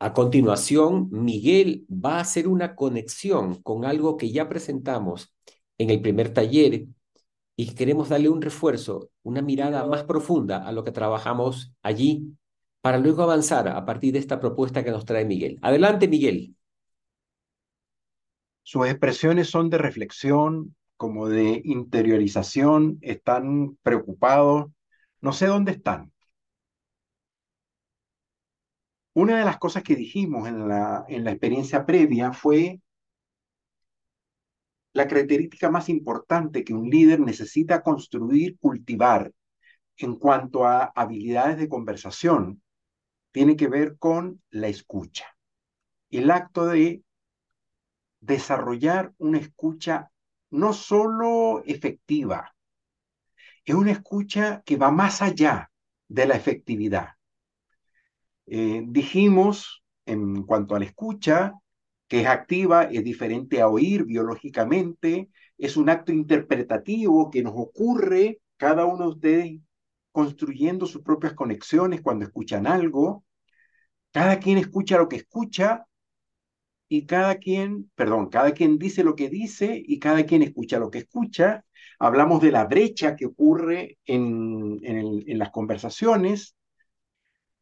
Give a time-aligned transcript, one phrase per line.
[0.00, 5.34] A continuación, Miguel va a hacer una conexión con algo que ya presentamos
[5.76, 6.86] en el primer taller
[7.56, 12.36] y queremos darle un refuerzo, una mirada más profunda a lo que trabajamos allí
[12.80, 15.58] para luego avanzar a partir de esta propuesta que nos trae Miguel.
[15.62, 16.54] Adelante, Miguel.
[18.62, 24.66] Sus expresiones son de reflexión, como de interiorización, están preocupados,
[25.20, 26.12] no sé dónde están.
[29.18, 32.80] Una de las cosas que dijimos en la, en la experiencia previa fue
[34.92, 39.32] la característica más importante que un líder necesita construir, cultivar
[39.96, 42.62] en cuanto a habilidades de conversación,
[43.32, 45.26] tiene que ver con la escucha.
[46.10, 47.02] El acto de
[48.20, 50.12] desarrollar una escucha
[50.50, 52.54] no solo efectiva,
[53.64, 55.72] es una escucha que va más allá
[56.06, 57.17] de la efectividad.
[58.50, 61.52] Eh, dijimos en cuanto a la escucha,
[62.08, 65.28] que es activa, es diferente a oír biológicamente,
[65.58, 69.60] es un acto interpretativo que nos ocurre cada uno de ustedes
[70.12, 73.24] construyendo sus propias conexiones cuando escuchan algo.
[74.12, 75.84] Cada quien escucha lo que escucha
[76.88, 80.90] y cada quien, perdón, cada quien dice lo que dice y cada quien escucha lo
[80.90, 81.64] que escucha.
[81.98, 86.56] Hablamos de la brecha que ocurre en, en las conversaciones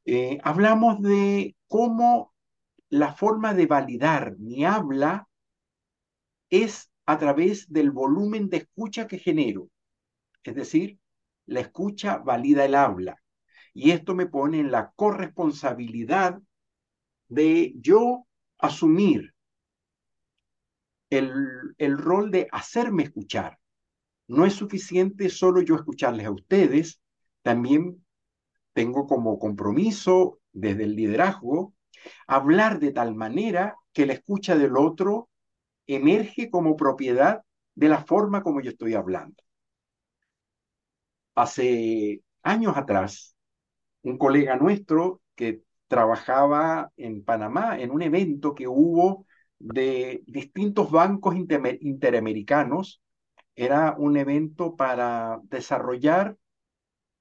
[0.07, 2.33] eh, hablamos de cómo
[2.89, 5.29] la forma de validar mi habla
[6.49, 9.69] es a través del volumen de escucha que genero.
[10.45, 10.99] Es decir,
[11.47, 13.21] la escucha valida el habla.
[13.75, 16.41] Y esto me pone en la corresponsabilidad
[17.29, 18.27] de yo
[18.59, 19.35] asumir
[21.11, 23.59] el, el rol de hacerme escuchar.
[24.29, 27.01] No es suficiente solo yo escucharles a ustedes,
[27.43, 28.06] también
[28.77, 31.73] tengo como compromiso desde el liderazgo
[32.27, 35.31] hablar de tal manera que la escucha del otro
[35.87, 37.41] emerge como propiedad
[37.75, 39.43] de la forma como yo estoy hablando.
[41.35, 43.35] Hace años atrás,
[44.03, 49.25] un colega nuestro que trabajaba en Panamá en un evento que hubo
[49.59, 53.01] de distintos bancos interamericanos,
[53.55, 56.37] era un evento para desarrollar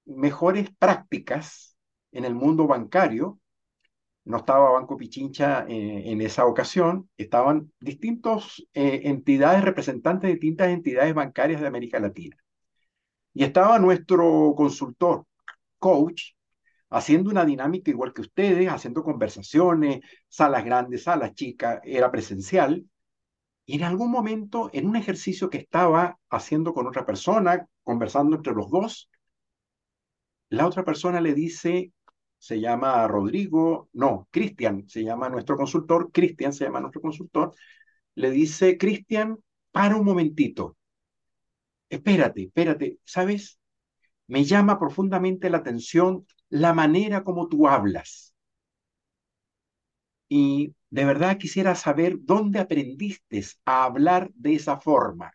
[0.06, 1.76] mejores prácticas
[2.12, 3.40] en el mundo bancario.
[4.24, 10.70] No estaba Banco Pichincha eh, en esa ocasión, estaban distintas eh, entidades, representantes de distintas
[10.70, 12.36] entidades bancarias de América Latina.
[13.34, 15.26] Y estaba nuestro consultor,
[15.78, 16.32] coach,
[16.90, 22.86] haciendo una dinámica igual que ustedes, haciendo conversaciones, salas grandes, salas chicas, era presencial.
[23.66, 28.54] Y en algún momento, en un ejercicio que estaba haciendo con otra persona, conversando entre
[28.54, 29.10] los dos,
[30.50, 31.92] la otra persona le dice,
[32.38, 37.54] se llama Rodrigo, no, Cristian, se llama nuestro consultor, Cristian se llama nuestro consultor,
[38.16, 39.38] le dice, Cristian,
[39.72, 40.78] para un momentito,
[41.90, 43.60] espérate, espérate, ¿sabes?
[44.28, 48.36] Me llama profundamente la atención la manera como tú hablas.
[50.30, 55.32] Y de verdad quisiera saber dónde aprendiste a hablar de esa forma.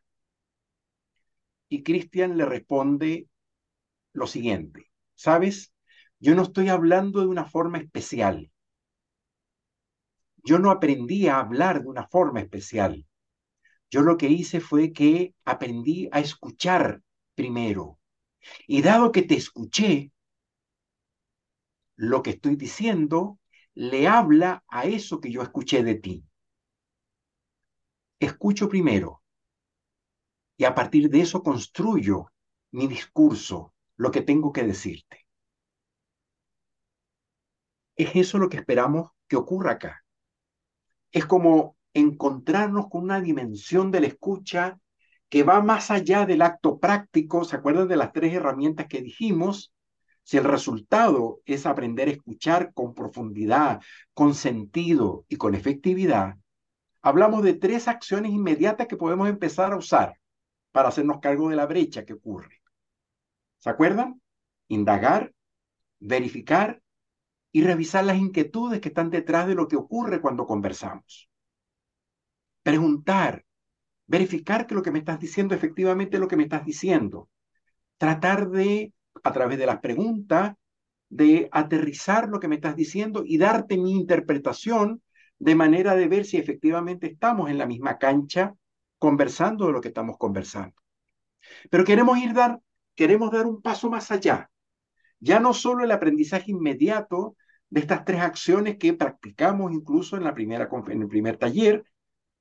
[1.71, 3.27] Y Cristian le responde
[4.13, 4.90] lo siguiente.
[5.21, 5.75] ¿Sabes?
[6.19, 8.51] Yo no estoy hablando de una forma especial.
[10.43, 13.07] Yo no aprendí a hablar de una forma especial.
[13.91, 17.03] Yo lo que hice fue que aprendí a escuchar
[17.35, 17.99] primero.
[18.67, 20.11] Y dado que te escuché,
[21.97, 23.39] lo que estoy diciendo
[23.75, 26.25] le habla a eso que yo escuché de ti.
[28.21, 29.23] Escucho primero
[30.57, 32.33] y a partir de eso construyo
[32.73, 35.27] mi discurso, lo que tengo que decirte.
[37.97, 40.03] Es eso lo que esperamos que ocurra acá.
[41.13, 44.81] Es como encontrarnos con una dimensión de la escucha
[45.29, 47.45] que va más allá del acto práctico.
[47.45, 49.71] ¿Se acuerdan de las tres herramientas que dijimos?
[50.23, 53.83] Si el resultado es aprender a escuchar con profundidad,
[54.15, 56.37] con sentido y con efectividad,
[57.03, 60.19] hablamos de tres acciones inmediatas que podemos empezar a usar
[60.73, 62.60] para hacernos cargo de la brecha que ocurre.
[63.61, 64.21] ¿Se acuerdan?
[64.69, 65.33] Indagar,
[66.01, 66.83] verificar
[67.53, 71.29] y revisar las inquietudes que están detrás de lo que ocurre cuando conversamos.
[72.63, 73.45] Preguntar,
[74.07, 77.29] verificar que lo que me estás diciendo efectivamente es lo que me estás diciendo.
[77.99, 78.93] Tratar de,
[79.23, 80.55] a través de las preguntas,
[81.11, 85.03] de aterrizar lo que me estás diciendo y darte mi interpretación
[85.39, 88.55] de manera de ver si efectivamente estamos en la misma cancha
[88.99, 90.75] conversando de lo que estamos conversando.
[91.71, 92.61] Pero queremos ir dar
[93.01, 94.51] queremos dar un paso más allá.
[95.21, 97.35] Ya no solo el aprendizaje inmediato
[97.71, 101.83] de estas tres acciones que practicamos incluso en, la primera, en el primer taller,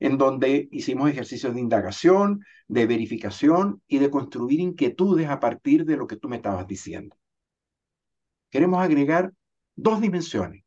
[0.02, 5.96] en donde hicimos ejercicios de indagación, de verificación y de construir inquietudes a partir de
[5.96, 7.16] lo que tú me estabas diciendo.
[8.50, 9.32] Queremos agregar
[9.78, 10.66] dos dimensiones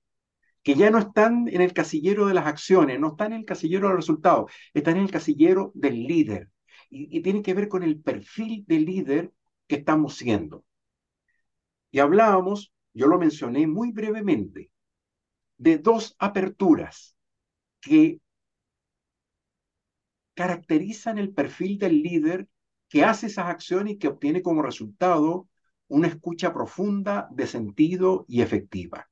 [0.62, 3.88] que ya no están en el casillero de las acciones, no están en el casillero
[3.88, 6.48] de los resultados, están en el casillero del líder.
[6.88, 9.32] Y, y tienen que ver con el perfil del líder
[9.66, 10.64] que estamos siendo.
[11.90, 14.70] Y hablábamos, yo lo mencioné muy brevemente,
[15.58, 17.16] de dos aperturas
[17.80, 18.20] que
[20.34, 22.48] caracterizan el perfil del líder
[22.88, 25.48] que hace esas acciones y que obtiene como resultado
[25.88, 29.10] una escucha profunda, de sentido y efectiva.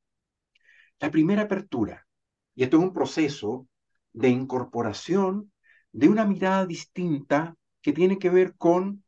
[0.98, 2.06] La primera apertura,
[2.54, 3.68] y esto es un proceso
[4.12, 5.52] de incorporación
[5.92, 9.04] de una mirada distinta que tiene que ver con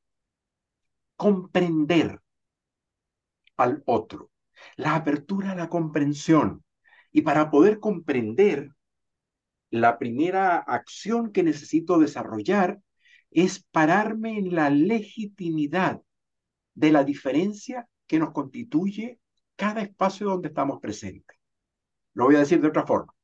[1.22, 2.20] comprender
[3.56, 4.32] al otro,
[4.74, 6.64] la apertura a la comprensión.
[7.12, 8.70] Y para poder comprender,
[9.70, 12.80] la primera acción que necesito desarrollar
[13.30, 16.02] es pararme en la legitimidad
[16.74, 19.20] de la diferencia que nos constituye
[19.54, 21.38] cada espacio donde estamos presentes.
[22.14, 23.14] Lo voy a decir de otra forma.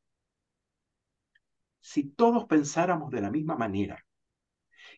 [1.80, 4.06] Si todos pensáramos de la misma manera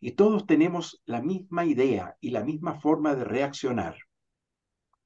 [0.00, 3.96] y todos tenemos la misma idea y la misma forma de reaccionar,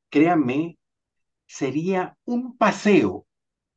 [0.09, 0.79] créanme,
[1.47, 3.27] sería un paseo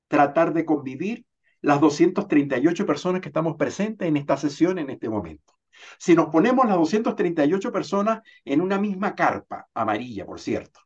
[0.08, 1.26] tratar de convivir
[1.62, 5.54] las 238 personas que estamos presentes en esta sesión en este momento.
[6.00, 10.80] Si nos ponemos las 238 personas en una misma carpa, amarilla, por cierto,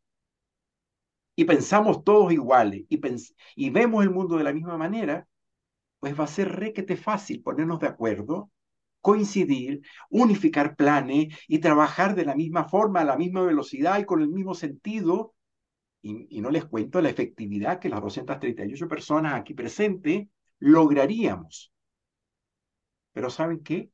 [1.36, 3.00] y pensamos todos iguales y,
[3.56, 5.27] y vemos el mundo de la misma manera,
[6.00, 8.51] pues va a ser requete fácil ponernos de acuerdo,
[9.01, 14.21] coincidir, unificar planes y trabajar de la misma forma, a la misma velocidad y con
[14.21, 15.33] el mismo sentido.
[16.03, 20.27] Y, no les cuento la efectividad que las 238 personas aquí presentes
[20.59, 21.71] lograríamos.
[23.13, 23.92] Pero ¿saben qué?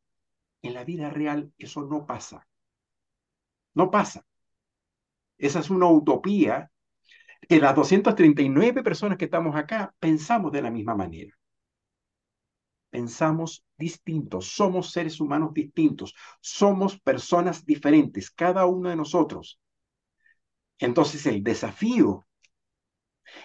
[0.61, 2.47] En la vida real eso no pasa.
[3.73, 4.25] No pasa.
[5.37, 6.71] Esa es una utopía
[7.47, 11.37] que las 239 personas que estamos acá pensamos de la misma manera.
[12.97, 19.59] Pensamos distintos, somos seres humanos distintos, somos personas diferentes, cada uno de nosotros.
[20.79, 22.25] Entonces el desafío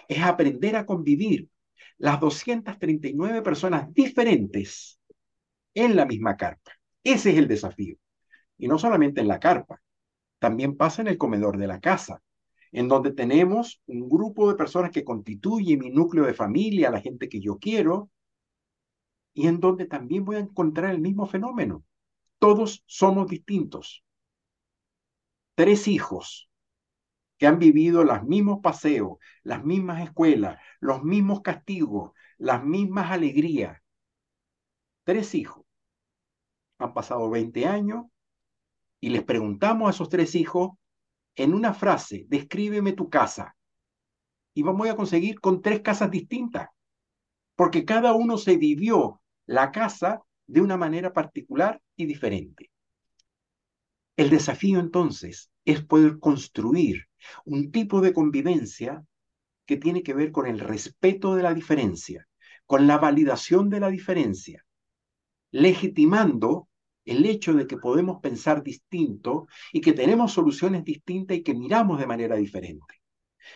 [0.07, 1.49] es aprender a convivir
[1.99, 4.99] las 239 personas diferentes
[5.75, 6.71] en la misma carpa.
[7.03, 7.97] Ese es el desafío.
[8.57, 9.83] Y no solamente en la carpa,
[10.39, 12.23] también pasa en el comedor de la casa,
[12.71, 17.29] en donde tenemos un grupo de personas que constituye mi núcleo de familia, la gente
[17.29, 18.09] que yo quiero,
[19.33, 21.83] y en donde también voy a encontrar el mismo fenómeno.
[22.39, 24.03] Todos somos distintos.
[25.55, 26.49] Tres hijos
[27.37, 33.81] que han vivido los mismos paseos, las mismas escuelas, los mismos castigos, las mismas alegrías.
[35.03, 35.65] Tres hijos.
[36.77, 38.05] Han pasado 20 años
[38.99, 40.71] y les preguntamos a esos tres hijos
[41.35, 43.55] en una frase, descríbeme tu casa.
[44.53, 46.69] Y vamos a conseguir con tres casas distintas,
[47.55, 52.71] porque cada uno se vivió la casa de una manera particular y diferente.
[54.15, 57.07] El desafío entonces es poder construir
[57.45, 59.03] un tipo de convivencia
[59.65, 62.27] que tiene que ver con el respeto de la diferencia,
[62.65, 64.65] con la validación de la diferencia,
[65.51, 66.67] legitimando
[67.05, 71.99] el hecho de que podemos pensar distinto y que tenemos soluciones distintas y que miramos
[71.99, 73.01] de manera diferente.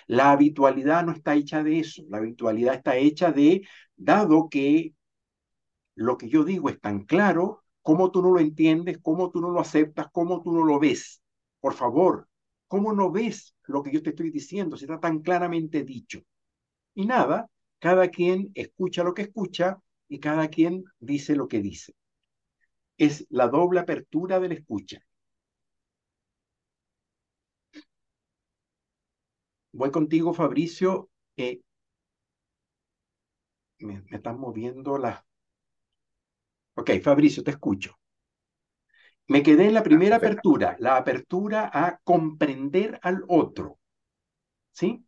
[0.06, 4.94] La habitualidad no está hecha de eso, la habitualidad está hecha de, dado que
[5.98, 9.50] lo que yo digo es tan claro, cómo tú no lo entiendes, cómo tú no
[9.50, 11.22] lo aceptas, cómo tú no lo ves.
[11.60, 12.28] Por favor,
[12.68, 16.22] ¿cómo no ves lo que yo te estoy diciendo si está tan claramente dicho?
[16.94, 17.50] Y nada,
[17.80, 21.94] cada quien escucha lo que escucha y cada quien dice lo que dice
[22.98, 25.02] es la doble apertura de la escucha.
[29.72, 31.10] Voy contigo, Fabricio.
[33.80, 35.27] me, están moviendo las...
[36.78, 37.98] Ok, Fabricio, te escucho.
[39.28, 43.80] Me quedé en la primera apertura, la apertura a comprender al otro.
[44.72, 45.04] ¿Sí?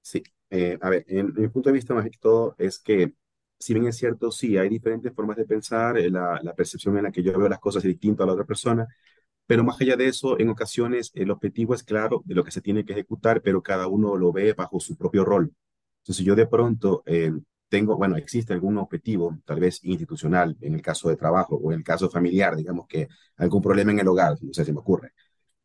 [0.00, 0.22] Sí.
[0.50, 3.12] Eh, a ver, en, mi punto de vista más que todo es que
[3.58, 7.04] si bien es cierto, sí, hay diferentes formas de pensar, eh, la, la, percepción en
[7.04, 8.86] la que yo veo las cosas es distinta a la otra persona,
[9.46, 12.60] pero más allá de eso, en ocasiones el objetivo es claro de lo que se
[12.62, 15.52] tiene que ejecutar, pero cada uno lo ve bajo su propio rol.
[16.02, 17.32] Entonces, yo de pronto eh,
[17.68, 21.78] tengo, bueno, existe algún objetivo, tal vez institucional, en el caso de trabajo o en
[21.78, 25.12] el caso familiar, digamos que algún problema en el hogar, no sé si me ocurre.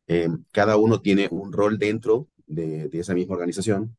[0.06, 3.96] Eh, cada uno tiene un rol dentro de, de esa misma organización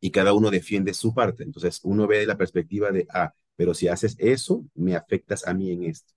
[0.00, 1.44] y cada uno defiende su parte.
[1.44, 5.54] Entonces uno ve de la perspectiva de, ah, pero si haces eso, me afectas a
[5.54, 6.14] mí en esto.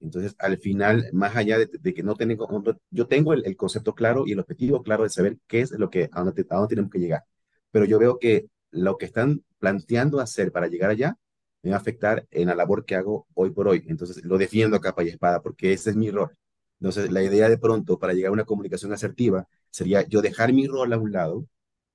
[0.00, 4.32] Entonces, al final, más allá de, que no tengo, yo tengo el, concepto claro y
[4.32, 6.98] el objetivo claro de saber qué es lo que, a dónde, a dónde tenemos que
[6.98, 7.24] llegar.
[7.70, 11.18] Pero yo veo que lo que están planteando hacer para llegar allá
[11.62, 13.84] me va a afectar en la labor que hago hoy por hoy.
[13.88, 16.32] Entonces, lo defiendo a capa y espada porque ese es mi rol.
[16.80, 20.66] Entonces, la idea de pronto para llegar a una comunicación asertiva sería yo dejar mi
[20.66, 21.46] rol a un lado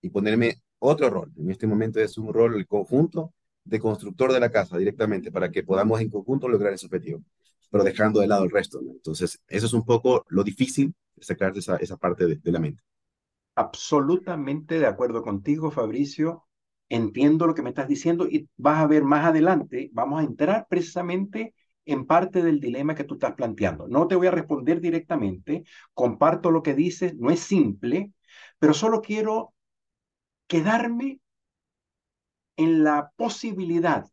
[0.01, 1.31] y ponerme otro rol.
[1.38, 5.51] En este momento es un rol el conjunto de constructor de la casa directamente para
[5.51, 7.24] que podamos en conjunto lograr ese objetivo,
[7.72, 8.79] pero dejando de lado el resto.
[8.81, 12.60] Entonces, eso es un poco lo difícil de sacar esa, esa parte de, de la
[12.60, 12.84] mente.
[13.55, 16.44] Absolutamente de acuerdo contigo, Fabricio.
[16.89, 20.67] Entiendo lo que me estás diciendo y vas a ver más adelante, vamos a entrar
[20.69, 21.53] precisamente
[21.85, 23.87] en parte del dilema que tú estás planteando.
[23.87, 25.63] No te voy a responder directamente,
[25.93, 28.11] comparto lo que dices, no es simple,
[28.59, 29.53] pero solo quiero
[30.47, 31.19] quedarme
[32.57, 34.11] en la posibilidad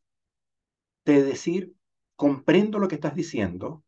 [1.05, 1.77] de decir,
[2.17, 3.85] comprendo lo que estás diciendo,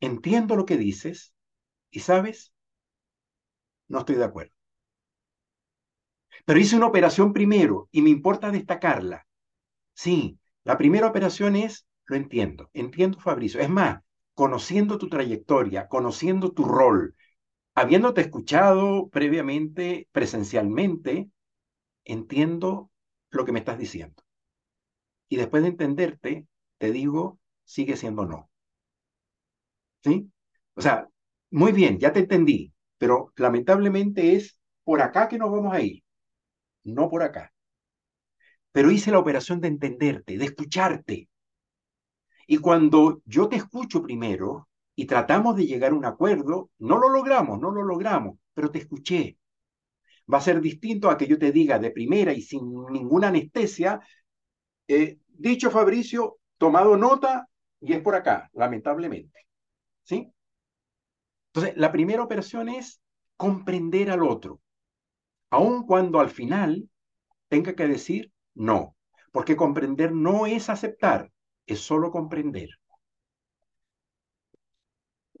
[0.00, 1.34] entiendo lo que dices
[1.90, 2.52] y sabes,
[3.88, 4.52] no estoy de acuerdo.
[6.48, 9.26] Pero hice una operación primero y me importa destacarla.
[9.92, 13.60] Sí, la primera operación es, lo entiendo, entiendo Fabricio.
[13.60, 14.00] Es más,
[14.32, 17.14] conociendo tu trayectoria, conociendo tu rol,
[17.74, 21.28] habiéndote escuchado previamente, presencialmente,
[22.06, 22.90] entiendo
[23.28, 24.22] lo que me estás diciendo.
[25.28, 26.46] Y después de entenderte,
[26.78, 28.48] te digo, sigue siendo no.
[30.02, 30.30] ¿Sí?
[30.76, 31.08] O sea,
[31.50, 36.02] muy bien, ya te entendí, pero lamentablemente es por acá que nos vamos a ir,
[36.92, 37.52] no por acá.
[38.72, 41.28] Pero hice la operación de entenderte, de escucharte.
[42.46, 47.08] Y cuando yo te escucho primero y tratamos de llegar a un acuerdo, no lo
[47.08, 49.38] logramos, no lo logramos, pero te escuché,
[50.32, 54.00] va a ser distinto a que yo te diga de primera y sin ninguna anestesia,
[54.86, 57.48] eh, dicho Fabricio, tomado nota
[57.80, 59.46] y es por acá, lamentablemente.
[60.02, 60.32] ¿Sí?
[61.52, 63.00] Entonces, la primera operación es
[63.36, 64.60] comprender al otro,
[65.50, 66.88] aun cuando al final
[67.48, 68.96] tenga que decir no,
[69.32, 71.30] porque comprender no es aceptar,
[71.66, 72.70] es solo comprender.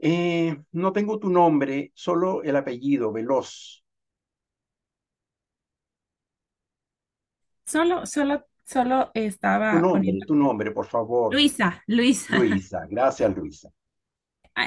[0.00, 3.84] Eh, no tengo tu nombre, solo el apellido, Veloz.
[7.66, 9.72] Solo, solo, solo estaba.
[9.72, 11.34] Tu nombre, tu nombre, por favor.
[11.34, 12.38] Luisa, Luisa.
[12.38, 13.70] Luisa, gracias, Luisa.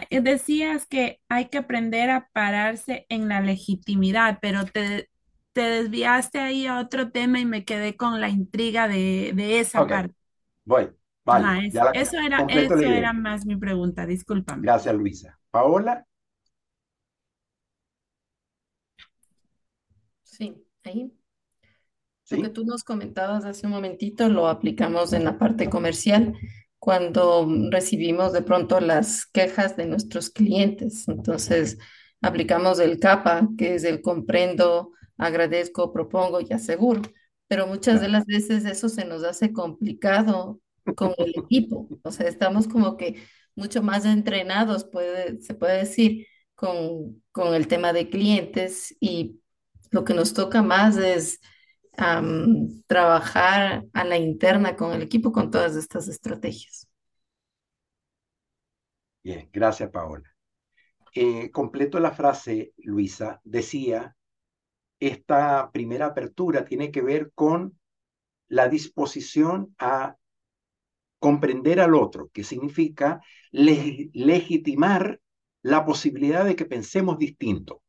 [0.09, 5.09] Decías que hay que aprender a pararse en la legitimidad, pero te,
[5.53, 9.85] te desviaste ahí a otro tema y me quedé con la intriga de, de esa
[9.87, 10.15] parte.
[10.63, 10.89] Voy,
[11.25, 11.67] vale.
[11.93, 14.63] eso, era, eso era más mi pregunta, discúlpame.
[14.63, 15.39] Gracias, Luisa.
[15.49, 16.05] Paola.
[20.23, 21.11] Sí, ahí.
[22.29, 26.33] Lo que tú nos comentabas hace un momentito lo aplicamos en la parte comercial
[26.79, 31.07] cuando recibimos de pronto las quejas de nuestros clientes.
[31.09, 31.77] Entonces,
[32.21, 37.01] aplicamos el CAPA, que es el comprendo, agradezco, propongo y aseguro.
[37.47, 40.59] Pero muchas de las veces eso se nos hace complicado
[40.95, 41.87] con el equipo.
[42.03, 43.21] O sea, estamos como que
[43.55, 49.41] mucho más entrenados, puede, se puede decir, con, con el tema de clientes y
[49.91, 51.39] lo que nos toca más es
[52.87, 56.87] trabajar a la interna con el equipo con todas estas estrategias.
[59.23, 60.33] Bien, gracias Paola.
[61.13, 64.15] Eh, completo la frase, Luisa, decía,
[65.01, 67.77] esta primera apertura tiene que ver con
[68.47, 70.15] la disposición a
[71.19, 75.19] comprender al otro, que significa legitimar
[75.61, 77.81] la posibilidad de que pensemos distinto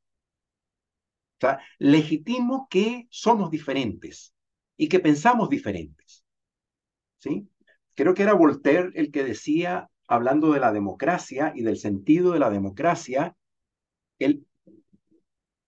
[1.43, 4.35] sea, legitimo que somos diferentes
[4.77, 6.25] y que pensamos diferentes.
[7.19, 7.49] ¿Sí?
[7.95, 12.39] Creo que era Voltaire el que decía, hablando de la democracia y del sentido de
[12.39, 13.37] la democracia,
[14.19, 14.47] él,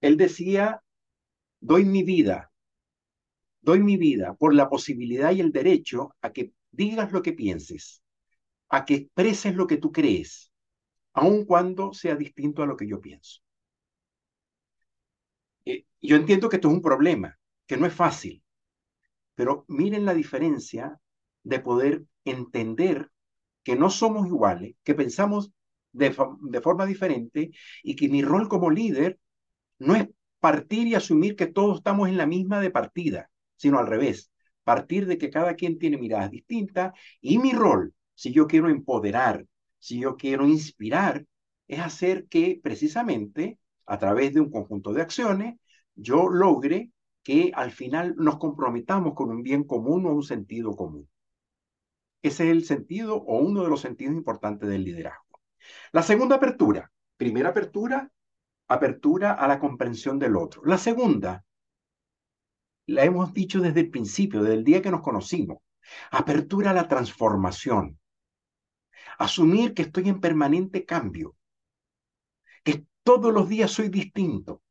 [0.00, 0.82] él decía,
[1.71, 2.52] doy mi vida,
[3.62, 8.02] doy mi vida por la posibilidad y el derecho a que digas lo que pienses,
[8.71, 10.52] a que expreses lo que tú crees,
[11.14, 13.40] aun cuando sea distinto a lo que yo pienso.
[15.64, 18.42] Eh, yo entiendo que esto es un problema, que no es fácil,
[19.35, 21.00] pero miren la diferencia
[21.44, 23.11] de poder entender
[23.64, 25.52] que no somos iguales, que pensamos
[25.92, 27.52] de, de forma diferente
[27.83, 29.21] y que mi rol como líder
[29.78, 30.09] no es
[30.44, 34.30] partir y asumir que todos estamos en la misma de partida, sino al revés,
[34.62, 39.46] partir de que cada quien tiene miradas distintas y mi rol, si yo quiero empoderar,
[39.78, 41.24] si yo quiero inspirar,
[41.66, 45.54] es hacer que precisamente a través de un conjunto de acciones,
[45.94, 46.90] yo logre
[47.22, 51.08] que al final nos comprometamos con un bien común o un sentido común.
[52.20, 55.40] Ese es el sentido o uno de los sentidos importantes del liderazgo.
[55.90, 56.92] La segunda apertura.
[57.16, 58.12] Primera apertura,
[58.68, 60.62] apertura a la comprensión del otro.
[60.64, 61.44] La segunda,
[62.87, 65.59] la hemos dicho desde el principio, desde el día que nos conocimos.
[66.11, 67.99] Apertura a la transformación.
[69.18, 71.37] Asumir que estoy en permanente cambio.
[72.62, 74.62] Que todos los días soy distinto.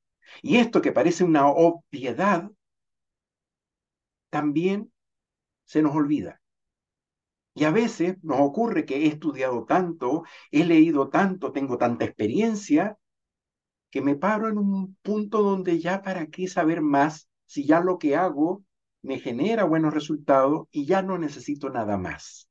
[0.41, 2.49] Y esto que parece una obviedad,
[4.29, 4.91] también
[5.65, 6.41] se nos olvida.
[7.55, 12.97] Y a veces nos ocurre que he estudiado tanto, he leído tanto, tengo tanta experiencia,
[13.93, 17.99] que me paro en un punto donde ya para qué saber más si ya lo
[17.99, 18.63] que hago
[19.03, 22.49] me genera buenos resultados y ya no necesito nada más.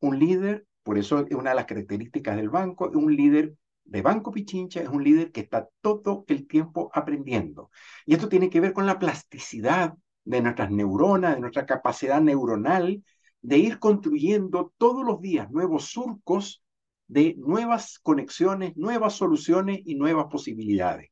[0.00, 3.54] Un líder, por eso es una de las características del banco, un líder
[3.84, 7.70] de Banco Pichincha es un líder que está todo el tiempo aprendiendo.
[8.06, 9.92] Y esto tiene que ver con la plasticidad
[10.24, 13.04] de nuestras neuronas, de nuestra capacidad neuronal,
[13.42, 16.62] de ir construyendo todos los días nuevos surcos
[17.08, 21.10] de nuevas conexiones, nuevas soluciones y nuevas posibilidades.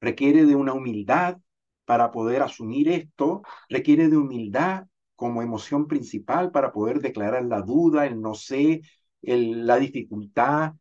[0.00, 1.38] Requiere de una humildad
[1.84, 4.86] para poder asumir esto, requiere de humildad
[5.16, 8.82] como emoción principal para poder declarar la duda, el no sé,
[9.22, 10.72] la dificultad,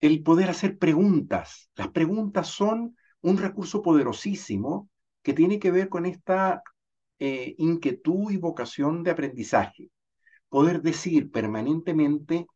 [0.00, 1.70] el poder hacer preguntas.
[1.76, 4.88] Las preguntas son un recurso poderosísimo
[5.22, 6.62] que tiene que ver con esta
[7.18, 9.90] eh, inquietud y vocación de aprendizaje.
[10.48, 12.46] Poder decir permanentemente,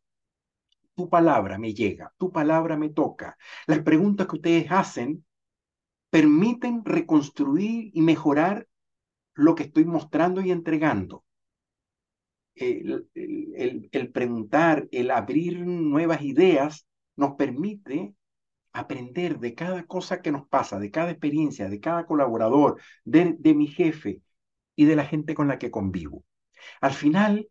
[0.97, 3.37] tu palabra me llega, tu palabra me toca.
[3.67, 5.23] Las preguntas que ustedes hacen
[6.09, 8.67] permiten reconstruir y mejorar
[9.35, 11.23] lo que estoy mostrando y entregando.
[12.55, 13.05] El,
[14.11, 18.15] preguntar, el abrir nuevas ideas nos permite
[18.73, 23.67] aprender de cada cosa que nos pasa, de cada experiencia, de cada colaborador, de mi
[23.67, 24.23] jefe
[24.75, 26.23] y de la gente con la que convivo.
[26.81, 27.47] Al final,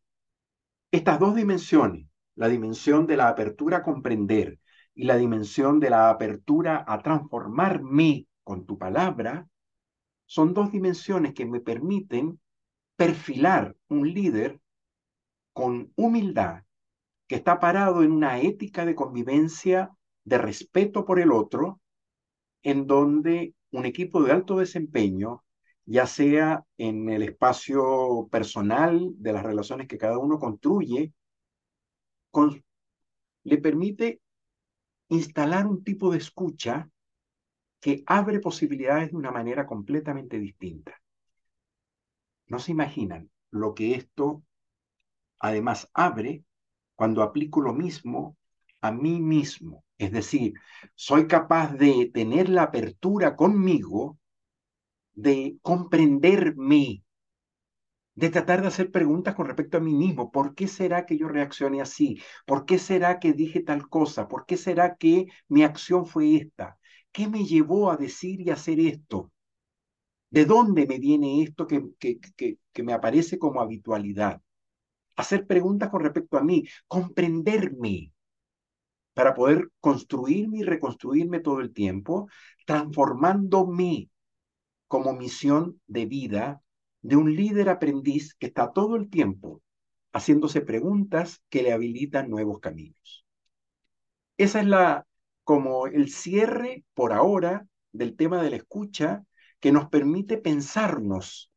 [0.90, 4.60] estas dos dimensiones, la dimensión de la apertura a comprender
[4.94, 9.48] y la dimensión de la apertura a transformarme con tu palabra,
[10.26, 12.40] son dos dimensiones que me permiten
[12.96, 14.60] perfilar un líder
[15.52, 16.62] con humildad,
[17.26, 19.90] que está parado en una ética de convivencia,
[20.24, 21.80] de respeto por el otro,
[22.62, 25.44] en donde un equipo de alto desempeño,
[25.84, 31.12] ya sea en el espacio personal de las relaciones que cada uno construye,
[33.44, 34.20] le permite
[35.08, 36.90] instalar un tipo de escucha
[37.80, 41.00] que abre posibilidades de una manera completamente distinta.
[42.48, 44.42] No se imaginan lo que esto
[45.38, 46.44] además abre
[46.94, 48.36] cuando aplico lo mismo
[48.80, 49.84] a mí mismo.
[49.98, 50.54] Es decir,
[50.94, 54.18] soy capaz de tener la apertura conmigo,
[55.14, 57.02] de comprenderme,
[58.16, 60.32] de tratar de hacer preguntas con respecto a mí mismo.
[60.32, 62.20] ¿Por qué será que yo reaccioné así?
[62.46, 64.26] ¿Por qué será que dije tal cosa?
[64.26, 66.78] ¿Por qué será que mi acción fue esta?
[67.12, 69.30] ¿Qué me llevó a decir y hacer esto?
[70.30, 72.18] ¿De dónde me viene esto que, que,
[72.72, 74.40] que, me aparece como habitualidad?
[75.16, 78.12] Hacer preguntas con respecto a mí, comprenderme
[79.14, 82.28] para poder construirme y reconstruirme todo el tiempo,
[82.66, 84.10] transformándome
[84.88, 86.62] como misión de vida
[87.06, 89.62] de un líder aprendiz que está todo el tiempo
[90.12, 93.24] haciéndose preguntas que le habilitan nuevos caminos.
[94.38, 95.06] Esa es la
[95.44, 99.24] como el cierre por ahora del tema de la escucha
[99.60, 101.52] que nos permite pensarnos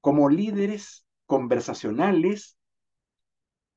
[0.00, 2.56] como líderes conversacionales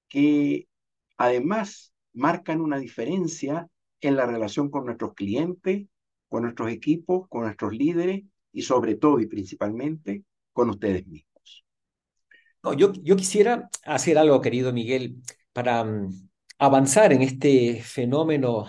[0.08, 0.70] que
[1.18, 3.68] además marcan una diferencia
[4.00, 5.86] en la relación con nuestros clientes,
[6.30, 10.24] con nuestros equipos, con nuestros líderes y sobre todo y principalmente
[10.60, 11.64] con ustedes mismos.
[12.62, 15.16] No, yo, yo quisiera hacer algo, querido Miguel,
[15.54, 18.66] para mm, avanzar en este fenómeno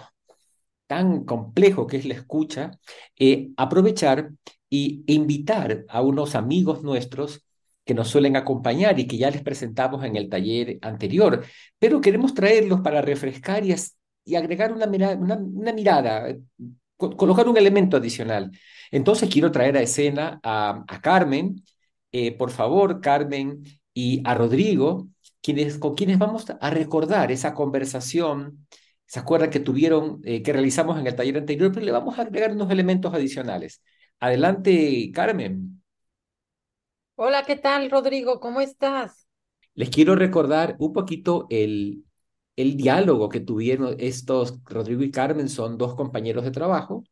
[0.87, 2.71] tan complejo que es la escucha,
[3.17, 4.31] eh, aprovechar
[4.69, 7.45] y invitar a unos amigos nuestros
[7.85, 11.45] que nos suelen acompañar y que ya les presentamos en el taller anterior,
[11.79, 13.75] pero queremos traerlos para refrescar y,
[14.37, 14.87] agregar una,
[15.73, 16.41] mirada, eh,
[16.97, 18.53] colocar un elemento adicional.
[18.93, 21.65] Entonces quiero traer a escena a Carmen,
[22.13, 23.63] eh, por favor, Carmen,
[23.95, 25.09] y a Rodrigo,
[25.43, 28.67] quienes, con quienes vamos a recordar esa conversación.
[29.07, 31.73] ¿Se acuerdan que tuvieron, eh, que realizamos en el taller anterior?
[31.73, 33.83] Pero le vamos a agregar unos elementos adicionales.
[34.21, 35.83] Adelante, Carmen.
[37.17, 38.41] Hola, ¿qué tal, Rodrigo?
[38.41, 39.27] ¿Cómo estás?
[39.75, 42.05] Les quiero recordar un poquito el,
[42.57, 47.05] el diálogo que tuvieron estos, Rodrigo y Carmen son dos compañeros de trabajo,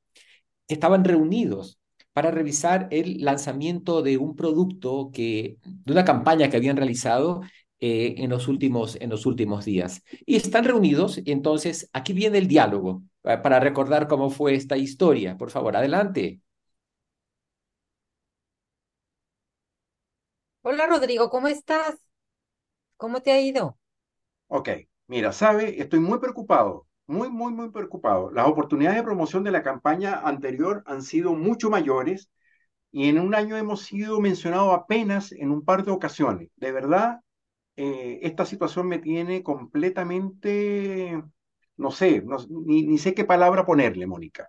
[0.66, 1.77] que estaban reunidos
[2.18, 7.42] para revisar el lanzamiento de un producto que, de una campaña que habían realizado
[7.78, 10.02] eh, en, los últimos, en los últimos días.
[10.26, 15.36] Y están reunidos, entonces aquí viene el diálogo para recordar cómo fue esta historia.
[15.38, 16.40] Por favor, adelante.
[20.62, 21.94] Hola Rodrigo, ¿cómo estás?
[22.96, 23.78] ¿Cómo te ha ido?
[24.48, 24.70] Ok,
[25.06, 28.30] mira, sabe, estoy muy preocupado, muy, muy, muy preocupado.
[28.30, 32.30] Las oportunidades de promoción de la campaña anterior han sido mucho mayores
[32.92, 36.50] y en un año hemos sido mencionados apenas en un par de ocasiones.
[36.56, 37.20] De verdad,
[37.76, 41.22] eh, esta situación me tiene completamente,
[41.76, 44.48] no sé, ni, ni sé qué palabra ponerle, Mónica.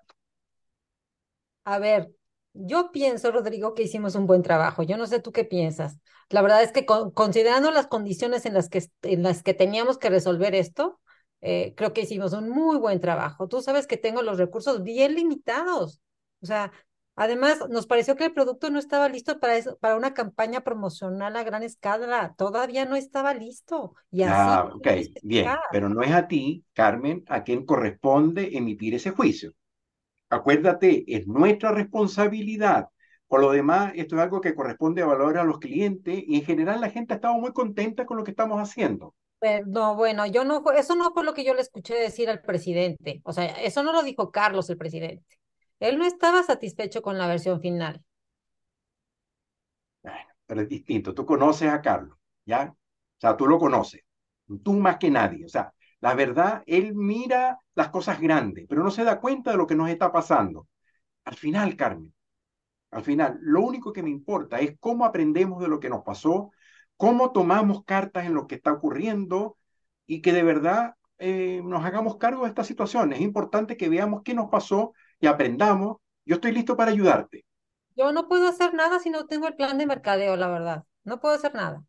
[1.63, 2.11] A ver,
[2.53, 4.83] yo pienso, Rodrigo, que hicimos un buen trabajo.
[4.83, 5.99] Yo no sé tú qué piensas.
[6.29, 10.09] La verdad es que considerando las condiciones en las que, en las que teníamos que
[10.09, 10.99] resolver esto,
[11.41, 13.47] eh, creo que hicimos un muy buen trabajo.
[13.47, 16.01] Tú sabes que tengo los recursos bien limitados.
[16.41, 16.71] O sea,
[17.21, 21.35] Además, nos pareció que el producto no estaba listo para eso, para una campaña promocional
[21.35, 22.33] a gran escala.
[22.37, 23.93] Todavía no estaba listo.
[24.09, 24.87] Y así ah, ok,
[25.21, 29.51] bien, pero no es a ti, Carmen, a quien corresponde emitir ese juicio.
[30.29, 32.87] Acuérdate, es nuestra responsabilidad.
[33.27, 36.45] Por lo demás, esto es algo que corresponde a valorar a los clientes y en
[36.45, 39.13] general la gente ha estado muy contenta con lo que estamos haciendo.
[39.65, 43.21] No, bueno, yo no, eso no fue lo que yo le escuché decir al presidente.
[43.23, 45.39] O sea, eso no lo dijo Carlos, el presidente.
[45.79, 48.03] Él no estaba satisfecho con la versión final.
[50.03, 51.13] Bueno, pero es distinto.
[51.13, 52.73] Tú conoces a Carlos, ¿ya?
[52.73, 54.01] O sea, tú lo conoces.
[54.63, 55.45] Tú más que nadie.
[55.45, 59.57] O sea, la verdad, él mira las cosas grandes, pero no se da cuenta de
[59.57, 60.67] lo que nos está pasando.
[61.25, 62.13] Al final, Carmen,
[62.91, 66.51] al final, lo único que me importa es cómo aprendemos de lo que nos pasó,
[66.99, 69.57] cómo tomamos cartas en lo que está ocurriendo
[70.05, 73.13] y que de verdad eh, nos hagamos cargo de esta situación.
[73.13, 75.99] Es importante que veamos qué nos pasó y aprendamos.
[76.25, 77.45] Yo estoy listo para ayudarte.
[77.95, 80.83] Yo no puedo hacer nada si no tengo el plan de mercadeo, la verdad.
[81.05, 81.85] No puedo hacer nada.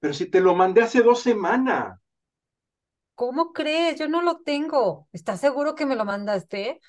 [0.00, 1.98] Pero si te lo mandé hace dos semanas.
[3.14, 3.98] ¿Cómo crees?
[3.98, 5.08] Yo no lo tengo.
[5.12, 6.80] ¿Estás seguro que me lo mandaste?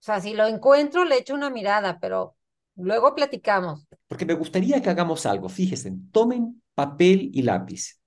[0.00, 2.36] O sea, si lo encuentro, le echo una mirada, pero
[2.76, 3.86] luego platicamos.
[4.08, 5.48] Porque me gustaría que hagamos algo.
[5.48, 8.00] Fíjense, tomen papel y lápiz,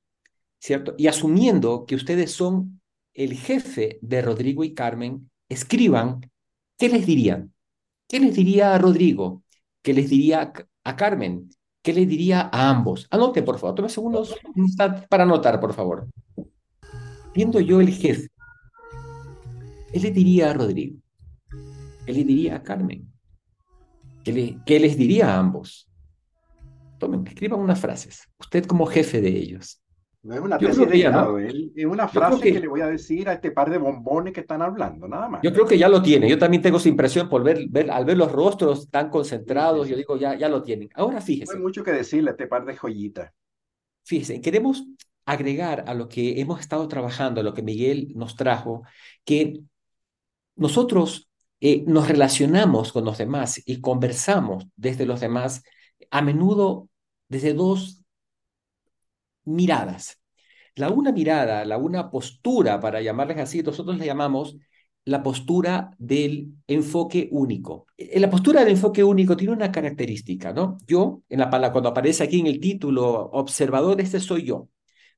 [0.60, 0.96] ¿cierto?
[0.98, 2.82] Y asumiendo que ustedes son
[3.14, 6.30] el jefe de Rodrigo y Carmen, escriban,
[6.78, 7.54] ¿qué les dirían?
[8.08, 9.44] ¿Qué les diría a Rodrigo?
[9.82, 10.52] ¿Qué les diría
[10.84, 11.50] a Carmen?
[11.82, 13.08] ¿Qué les diría a ambos?
[13.12, 14.36] Anote, por favor, tome segundos
[15.10, 16.08] para anotar, por favor.
[17.34, 18.28] Viendo yo el jefe,
[19.94, 20.98] ¿qué le diría a Rodrigo?
[22.06, 23.15] ¿Qué le diría a Carmen?
[24.26, 25.88] ¿Qué, le, qué les diría a ambos?
[26.98, 28.28] Tomen, escriban unas frases.
[28.40, 29.82] Usted como jefe de ellos.
[30.24, 31.38] No es una tesis de ¿no?
[31.38, 34.64] es una frase que, le voy a decir a este par de bombones que están
[34.64, 35.42] hablando, nada más.
[35.44, 36.28] Yo creo que ya lo tiene.
[36.28, 39.96] Yo también tengo esa impresión por ver, ver al ver los rostros tan concentrados, yo
[39.96, 40.90] digo, ya, ya lo tienen.
[40.96, 41.54] Ahora fíjese.
[41.54, 43.32] No hay mucho que decirle a este par de joyitas.
[44.04, 44.84] Fíjese, queremos
[45.28, 48.82] agregar a lo que hemos estado trabajando, a lo que Miguel nos trajo,
[49.24, 49.62] que
[50.56, 51.30] nosotros
[51.62, 55.64] eh, nos relacionamos con los demás y conversamos desde los demás
[56.12, 56.90] a menudo
[57.28, 58.04] desde dos
[59.44, 60.22] miradas.
[60.76, 64.58] La una mirada, la una postura, para llamarles así, nosotros le llamamos
[65.06, 67.88] la postura del enfoque único.
[67.98, 70.78] Eh, la postura del enfoque único tiene una característica, ¿no?
[70.88, 74.70] Yo, en la, cuando aparece aquí en el título, observador, este soy yo.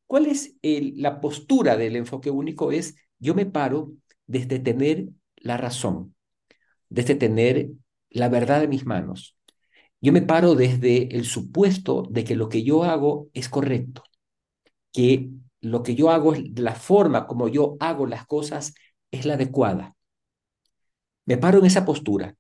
[0.06, 2.72] ¿Cuál es la postura del enfoque único?
[2.72, 3.94] Es yo me paro
[4.26, 6.16] desde tener la razón,
[6.90, 7.70] desde tener
[8.10, 9.38] la verdad en mis manos.
[10.02, 14.04] Yo me paro desde el supuesto de que lo que yo hago es correcto
[14.98, 15.30] que
[15.62, 18.74] lo que yo hago, la forma como yo hago las cosas
[19.12, 19.96] es la adecuada.
[21.26, 22.36] Me paro en esa postura.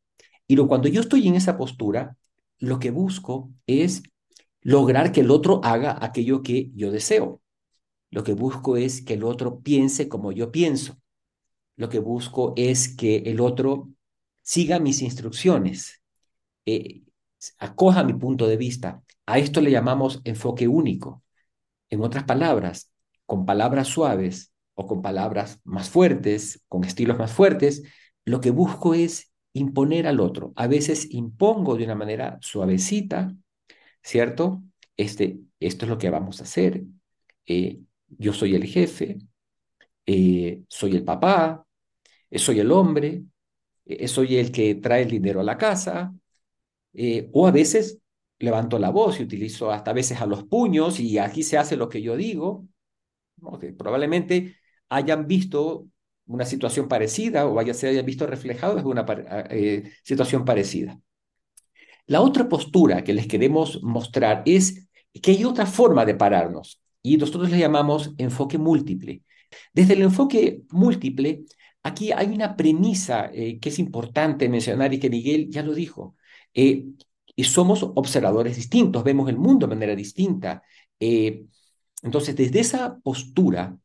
[0.47, 2.17] Y lo, cuando yo estoy en esa postura,
[2.57, 4.01] lo que busco es
[4.61, 7.41] lograr que el otro haga aquello que yo deseo.
[8.09, 10.97] Lo que busco es que el otro piense como yo pienso.
[11.75, 13.89] Lo que busco es que el otro
[14.47, 16.01] siga mis instrucciones,
[16.65, 17.01] eh,
[17.59, 19.03] acoja mi punto de vista.
[19.25, 21.21] A esto le llamamos enfoque único.
[21.89, 22.93] En otras palabras,
[23.25, 27.83] con palabras suaves o con palabras más fuertes, con estilos más fuertes,
[28.23, 30.53] lo que busco es imponer al otro.
[30.55, 33.35] A veces impongo de una manera suavecita,
[34.01, 34.63] ¿cierto?
[34.95, 36.83] Este, esto es lo que vamos a hacer.
[37.45, 39.17] Eh, yo soy el jefe,
[40.05, 41.65] eh, soy el papá,
[42.29, 43.23] eh, soy el hombre,
[44.07, 46.13] soy el que trae el dinero a la casa,
[47.31, 47.99] o a veces
[48.39, 51.89] levanto la voz y utilizo hasta veces a los puños y aquí se hace lo
[51.89, 52.67] que yo digo.
[53.77, 54.55] Probablemente
[54.89, 55.87] hayan visto
[56.25, 59.05] una situación parecida o vaya, se hayan visto reflejado en una
[59.49, 60.99] eh, situación parecida.
[62.05, 64.87] La otra postura que les queremos mostrar es
[65.21, 69.23] que hay otra forma de pararnos y nosotros le llamamos enfoque múltiple.
[69.73, 71.43] Desde el enfoque múltiple,
[71.87, 76.15] aquí hay una premisa eh, que es importante mencionar y que Miguel ya lo dijo.
[76.53, 76.85] Eh,
[77.35, 80.63] y somos observadores distintos, vemos el mundo de manera distinta.
[80.99, 81.45] Eh,
[82.03, 83.77] entonces, desde esa postura,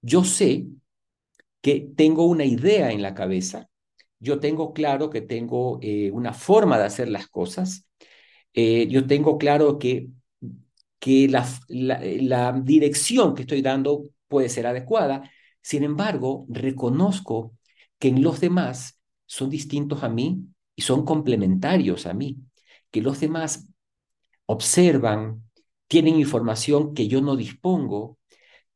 [0.00, 0.66] yo sé
[1.60, 3.68] que tengo una idea en la cabeza,
[4.20, 5.80] yo tengo claro que tengo
[6.12, 7.86] una forma de hacer las cosas,
[8.54, 10.08] yo tengo claro que,
[10.98, 15.30] que la, la dirección que estoy dando puede ser adecuada.
[15.62, 17.54] Sin embargo, reconozco
[17.98, 20.44] que en los demás son distintos a mí
[20.74, 22.38] y son complementarios a mí,
[22.90, 23.68] que los demás
[24.46, 25.44] observan,
[25.86, 28.18] tienen información que yo no dispongo,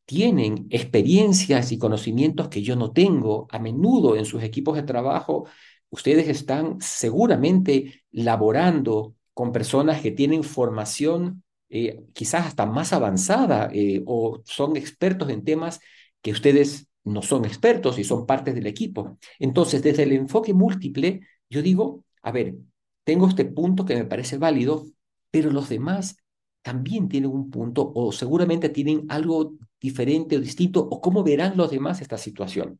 [0.05, 3.49] tienen experiencias y conocimientos que yo no tengo.
[3.51, 5.47] A menudo en sus equipos de trabajo,
[5.91, 14.03] ustedes están seguramente laborando con personas que tienen formación eh, quizás hasta más avanzada eh,
[14.07, 15.81] o son expertos en temas
[16.27, 19.17] que ustedes no son expertos y son parte del equipo.
[19.39, 22.57] Entonces, desde el enfoque múltiple, yo digo, a ver,
[23.05, 24.87] tengo este punto que me parece válido,
[25.31, 26.17] pero los demás
[26.63, 31.71] también tienen un punto o seguramente tienen algo diferente o distinto o cómo verán los
[31.71, 32.77] demás esta situación.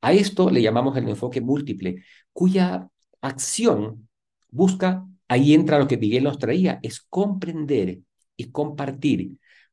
[0.00, 2.88] A esto le llamamos el enfoque múltiple, cuya
[3.20, 4.08] acción
[4.48, 7.98] busca, ahí entra lo que Miguel nos traía, es comprender
[8.38, 9.32] y compartir.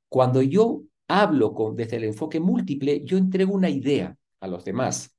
[0.10, 0.82] Cuando yo
[1.22, 5.16] hablo con, desde el enfoque múltiple, yo entrego una idea a los demás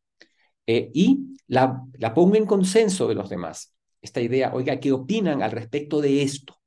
[0.66, 3.72] eh, y la, la pongo en consenso de los demás.
[4.00, 6.60] Esta idea, oiga, ¿qué opinan al respecto de esto?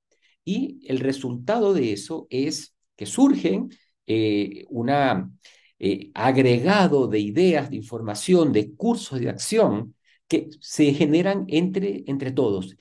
[0.44, 3.70] Y el resultado de eso es que surgen
[4.08, 9.96] eh, un eh, agregado de ideas, de información, de cursos de acción
[10.28, 12.76] que se generan entre, entre todos.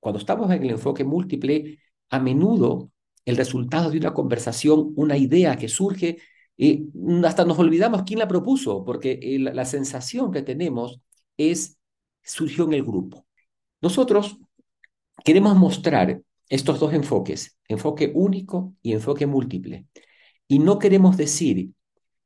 [0.00, 2.90] Cuando estamos en el enfoque múltiple, a menudo
[3.28, 6.16] el resultado de una conversación, una idea que surge,
[6.56, 6.86] y
[7.26, 11.02] hasta nos olvidamos quién la propuso, porque la sensación que tenemos
[11.36, 11.78] es,
[12.22, 13.26] surgió en el grupo.
[13.82, 14.38] Nosotros
[15.22, 19.84] queremos mostrar estos dos enfoques, enfoque único y enfoque múltiple.
[20.48, 21.72] Y no queremos decir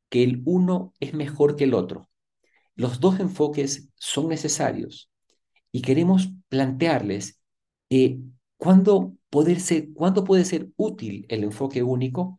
[0.08, 2.08] que el uno es mejor que el otro.
[2.76, 5.10] Los dos enfoques son necesarios
[5.72, 7.40] y queremos plantearles
[7.90, 8.20] eh,
[8.62, 12.38] cuándo puede ser útil el enfoque único,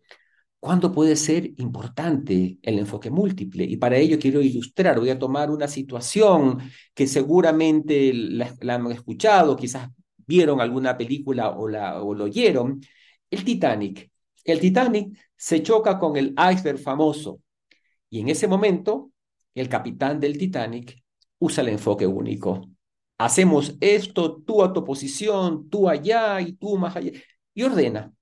[0.60, 3.66] cuándo puede ser importante el enfoque múltiple.
[3.66, 6.60] Y para ello quiero ilustrar, voy a tomar una situación
[6.94, 9.90] que seguramente la, han escuchado, quizás
[10.26, 12.80] vieron alguna película o, la, o lo oyeron,
[13.30, 14.10] el Titanic.
[14.46, 17.42] El Titanic se choca con el iceberg famoso
[18.10, 19.12] y en ese momento
[19.56, 21.04] el capitán del Titanic
[21.40, 22.73] usa el enfoque único
[23.18, 27.12] hacemos esto, tú a tu posición, tú allá y tú más allá,
[27.54, 28.14] y ordena.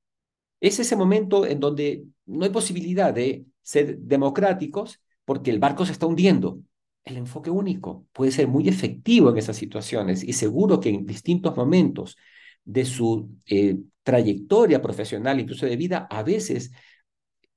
[0.59, 5.93] Es ese momento en donde no hay posibilidad de ser democráticos porque el barco se
[5.93, 6.59] está hundiendo.
[7.03, 11.55] El enfoque único puede ser muy efectivo en esas situaciones y seguro que en distintos
[11.57, 12.17] momentos
[12.63, 16.71] de su eh, trayectoria profesional, incluso de vida, a veces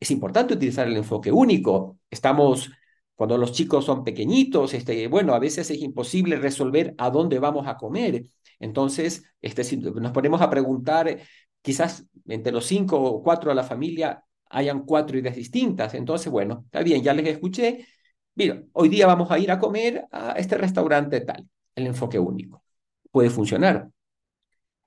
[0.00, 1.98] es importante utilizar el enfoque único.
[2.10, 2.70] Estamos
[3.14, 7.66] cuando los chicos son pequeñitos, este, bueno, a veces es imposible resolver a dónde vamos
[7.66, 8.24] a comer.
[8.58, 11.20] Entonces, este, nos ponemos a preguntar,
[11.62, 15.94] quizás entre los cinco o cuatro de la familia hayan cuatro ideas distintas.
[15.94, 17.86] Entonces, bueno, está bien, ya les escuché.
[18.34, 21.48] Mira, hoy día vamos a ir a comer a este restaurante tal.
[21.74, 22.64] El enfoque único.
[23.10, 23.88] Puede funcionar.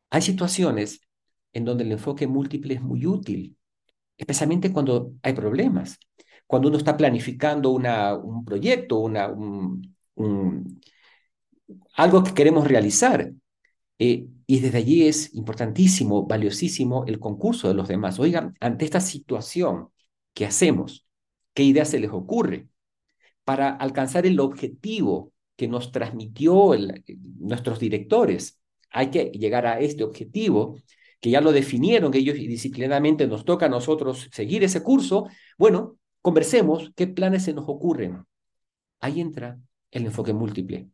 [0.09, 1.01] Hay situaciones
[1.53, 3.57] en donde el enfoque múltiple es muy útil,
[4.17, 5.97] especialmente cuando hay problemas
[6.47, 9.03] cuando uno está planificando un proyecto,
[11.95, 13.31] algo que queremos realizar.
[13.99, 18.19] Eh, y desde allí es importantísimo, valiosísimo el concurso de los demás.
[18.19, 19.89] Oigan, ante esta situación,
[20.33, 21.05] ¿qué hacemos?
[21.53, 22.69] ¿Qué idea se les ocurre?
[23.43, 26.71] Para alcanzar el objetivo que nos transmitió
[27.39, 28.62] nuestros directores.
[28.91, 30.77] Hay que llegar a este objetivo,
[31.19, 35.27] que ya lo definieron ellos y disciplinadamente nos toca a nosotros seguir ese curso.
[35.57, 38.25] Bueno, Conversemos qué planes se nos ocurren.
[38.99, 39.57] Ahí entra
[39.91, 40.89] el enfoque múltiple.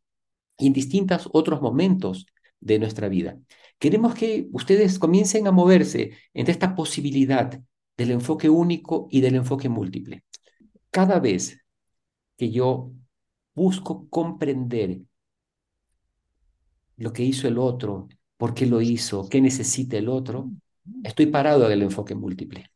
[0.60, 2.28] Y en distintos otros momentos
[2.60, 3.40] de nuestra vida.
[3.80, 7.60] Queremos que ustedes comiencen a moverse entre esta posibilidad
[7.98, 10.24] del enfoque único y del enfoque múltiple.
[10.92, 11.58] Cada vez
[12.38, 12.92] que yo
[13.56, 15.00] busco comprender
[16.98, 20.52] lo que hizo el otro, por qué lo hizo, qué necesita el otro,
[21.04, 22.70] estoy parado del enfoque múltiple.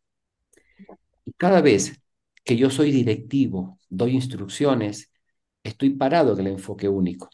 [1.24, 2.02] Y cada vez
[2.48, 5.12] que yo soy directivo, doy instrucciones,
[5.64, 7.30] estoy parado del enfoque único.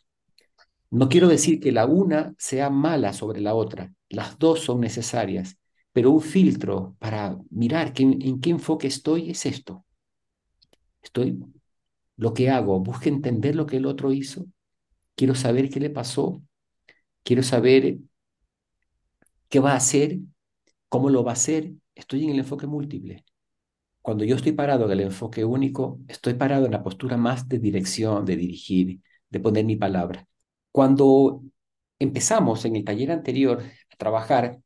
[0.89, 5.59] No quiero decir que la una sea mala sobre la otra, las dos son necesarias,
[5.91, 9.85] pero un filtro para mirar en qué enfoque estoy es esto.
[11.03, 11.39] Estoy,
[12.17, 14.47] lo que hago, busco entender lo que el otro hizo,
[15.15, 16.41] quiero saber qué le pasó,
[17.23, 17.99] quiero saber
[19.47, 20.17] qué va a hacer,
[20.89, 23.23] cómo lo va a hacer, estoy en el enfoque múltiple.
[24.03, 27.57] Cuando yo estoy parado en el enfoque único, estoy parado en la postura más de
[27.57, 30.27] dirección, de dirigir, de poner mi palabra.
[30.73, 31.41] Cuando
[31.99, 34.59] empezamos en el taller anterior a trabajar,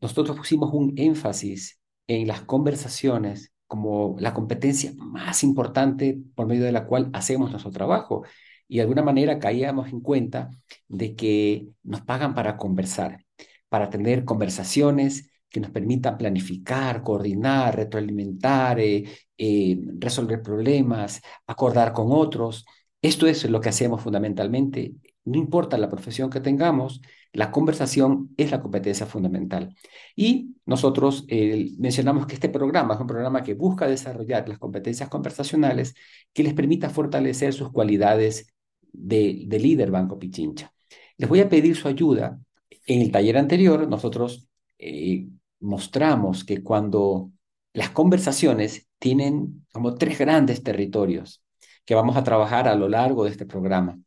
[0.00, 6.72] nosotros pusimos un énfasis en las conversaciones como la competencia más importante por medio de
[6.72, 8.24] la cual hacemos nuestro trabajo.
[8.68, 10.50] Y de alguna manera caíamos en cuenta
[10.86, 13.24] de que nos pagan para conversar,
[13.68, 19.04] para tener conversaciones que nos permitan planificar, coordinar, retroalimentar, eh,
[19.36, 22.66] eh, resolver problemas, acordar con otros.
[23.00, 24.94] Esto es lo que hacemos fundamentalmente
[25.28, 27.00] no importa la profesión que tengamos,
[27.32, 29.74] la conversación es la competencia fundamental.
[30.16, 35.08] Y nosotros eh, mencionamos que este programa es un programa que busca desarrollar las competencias
[35.08, 35.94] conversacionales
[36.32, 38.54] que les permita fortalecer sus cualidades
[38.92, 40.72] de, líder Banco Pichincha.
[41.18, 42.40] Les voy a pedir su ayuda.
[42.86, 45.28] En el taller anterior, nosotros eh,
[45.60, 47.30] mostramos que cuando
[47.72, 51.42] las conversaciones tienen como tres grandes territorios
[51.84, 53.98] que vamos a trabajar a lo largo de este programa.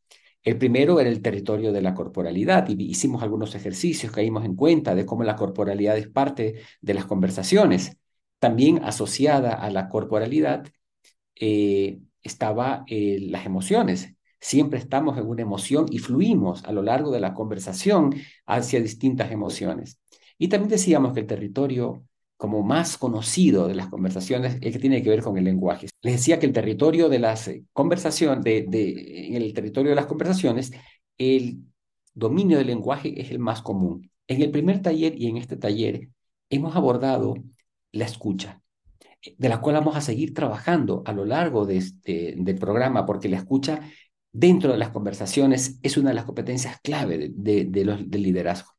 [0.43, 4.95] El primero era el territorio de la corporalidad y hicimos algunos ejercicios, caímos en cuenta
[4.95, 7.97] de cómo la corporalidad es parte de las conversaciones.
[8.39, 10.67] También asociada a la corporalidad
[11.35, 14.15] eh, estaba eh, las emociones.
[14.39, 19.31] Siempre estamos en una emoción y fluimos a lo largo de la conversación hacia distintas
[19.31, 19.99] emociones.
[20.41, 22.03] Y también decíamos que el territorio
[22.35, 25.89] como más conocido de las conversaciones, el que tiene que ver con el lenguaje.
[26.01, 29.95] Les decía que el territorio de las eh, conversaciones, de, de, en el territorio de
[29.95, 30.71] las conversaciones,
[31.19, 31.59] el
[32.15, 34.09] dominio del lenguaje es el más común.
[34.25, 36.09] En el primer taller y en este taller
[36.49, 37.35] hemos abordado
[37.91, 38.63] la escucha,
[39.37, 43.29] de la cual vamos a seguir trabajando a lo largo de este, del programa, porque
[43.29, 43.81] la escucha
[44.31, 48.71] dentro de las conversaciones es una de las competencias clave de, de los, del liderazgo.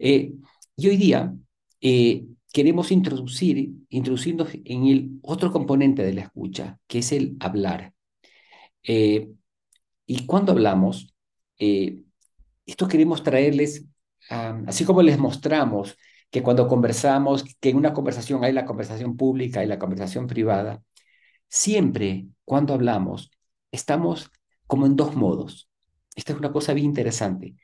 [0.00, 0.32] Eh,
[0.78, 1.34] y hoy día
[1.80, 7.94] eh, queremos introducir, introducirnos en el otro componente de la escucha, que es el hablar.
[8.84, 9.28] Eh,
[10.06, 11.12] y cuando hablamos,
[11.58, 12.04] eh,
[12.64, 13.86] esto queremos traerles,
[14.30, 15.96] así como les mostramos
[16.30, 20.80] que cuando conversamos, que en una conversación hay la conversación pública y la conversación privada,
[21.48, 23.32] siempre cuando hablamos,
[23.72, 24.30] estamos
[24.68, 25.68] como en dos modos.
[26.14, 27.56] Esta es una cosa bien interesante.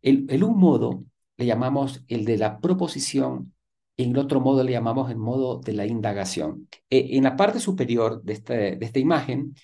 [0.00, 1.04] El, el un modo
[1.36, 3.52] le llamamos el de la proposición
[3.96, 6.68] en el otro modo le llamamos el modo de la indagación.
[6.90, 9.54] Eh, en la parte superior de, este, de esta imagen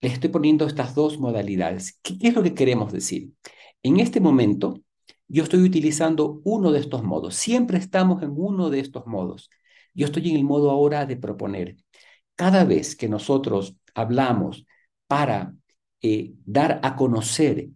[0.00, 1.98] les estoy poniendo estas dos modalidades.
[2.02, 3.30] ¿Qué, es lo que queremos decir?
[3.82, 4.80] En este momento
[5.28, 7.34] yo estoy utilizando uno de estos modos.
[7.34, 9.50] Siempre estamos en uno de estos modos.
[9.94, 11.76] Yo estoy en el modo ahora de proponer.
[12.34, 14.66] Cada vez que nosotros hablamos
[15.06, 15.54] para
[16.02, 17.68] eh, dar a conocer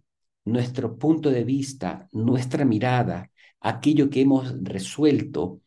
[0.45, 5.61] nuestro punto de vista, nuestra mirada, aquello que hemos resuelto,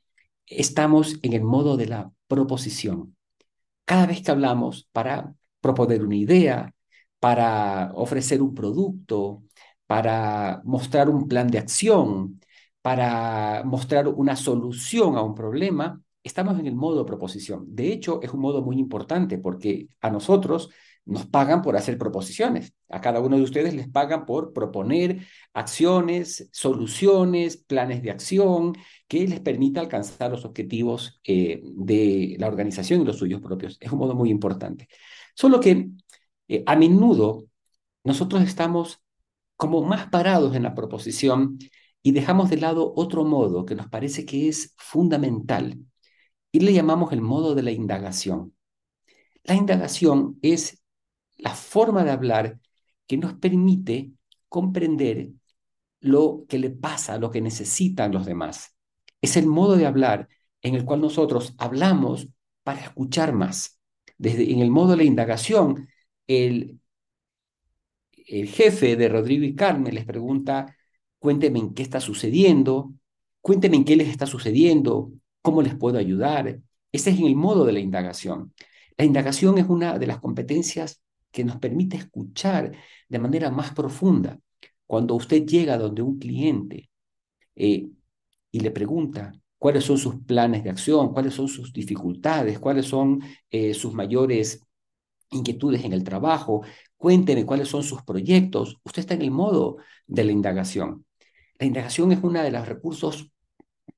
[0.46, 3.16] estamos en el modo de la proposición.
[3.84, 6.74] Cada vez que hablamos para proponer una idea,
[7.18, 9.44] para ofrecer un producto,
[9.86, 12.40] para mostrar un plan de acción,
[12.80, 17.64] para mostrar una solución a un problema, estamos en el modo proposición.
[17.68, 20.70] De hecho, es un modo muy importante porque a nosotros
[21.04, 22.74] nos pagan por hacer proposiciones.
[22.88, 28.74] A cada uno de ustedes les pagan por proponer acciones, soluciones, planes de acción
[29.08, 33.76] que les permita alcanzar los objetivos eh, de la organización y los suyos propios.
[33.80, 34.88] Es un modo muy importante.
[35.34, 35.88] Solo que
[36.48, 37.44] eh, a menudo
[38.04, 39.00] nosotros estamos
[39.56, 41.58] como más parados en la proposición
[42.02, 45.78] y dejamos de lado otro modo que nos parece que es fundamental
[46.52, 48.54] y le llamamos el modo de la indagación.
[49.44, 50.81] La indagación es
[51.42, 52.60] la forma de hablar
[53.06, 54.12] que nos permite
[54.48, 55.30] comprender
[56.00, 58.76] lo que le pasa, lo que necesitan los demás.
[59.20, 60.28] Es el modo de hablar
[60.62, 62.28] en el cual nosotros hablamos
[62.62, 63.80] para escuchar más.
[64.18, 65.88] Desde en el modo de la indagación,
[66.28, 66.80] el,
[68.12, 70.76] el jefe de Rodrigo y Carmen les pregunta,
[71.18, 72.94] cuéntenme en qué está sucediendo,
[73.40, 76.60] cuéntenme en qué les está sucediendo, cómo les puedo ayudar.
[76.92, 78.54] Ese es en el modo de la indagación.
[78.96, 81.02] La indagación es una de las competencias
[81.32, 82.72] que nos permite escuchar
[83.08, 84.38] de manera más profunda.
[84.86, 86.90] Cuando usted llega donde un cliente
[87.56, 87.88] eh,
[88.50, 93.20] y le pregunta cuáles son sus planes de acción, cuáles son sus dificultades, cuáles son
[93.50, 94.60] eh, sus mayores
[95.30, 96.62] inquietudes en el trabajo,
[97.02, 98.78] Cuénteme cuáles son sus proyectos.
[98.84, 101.04] Usted está en el modo de la indagación.
[101.58, 103.32] La indagación es uno de los recursos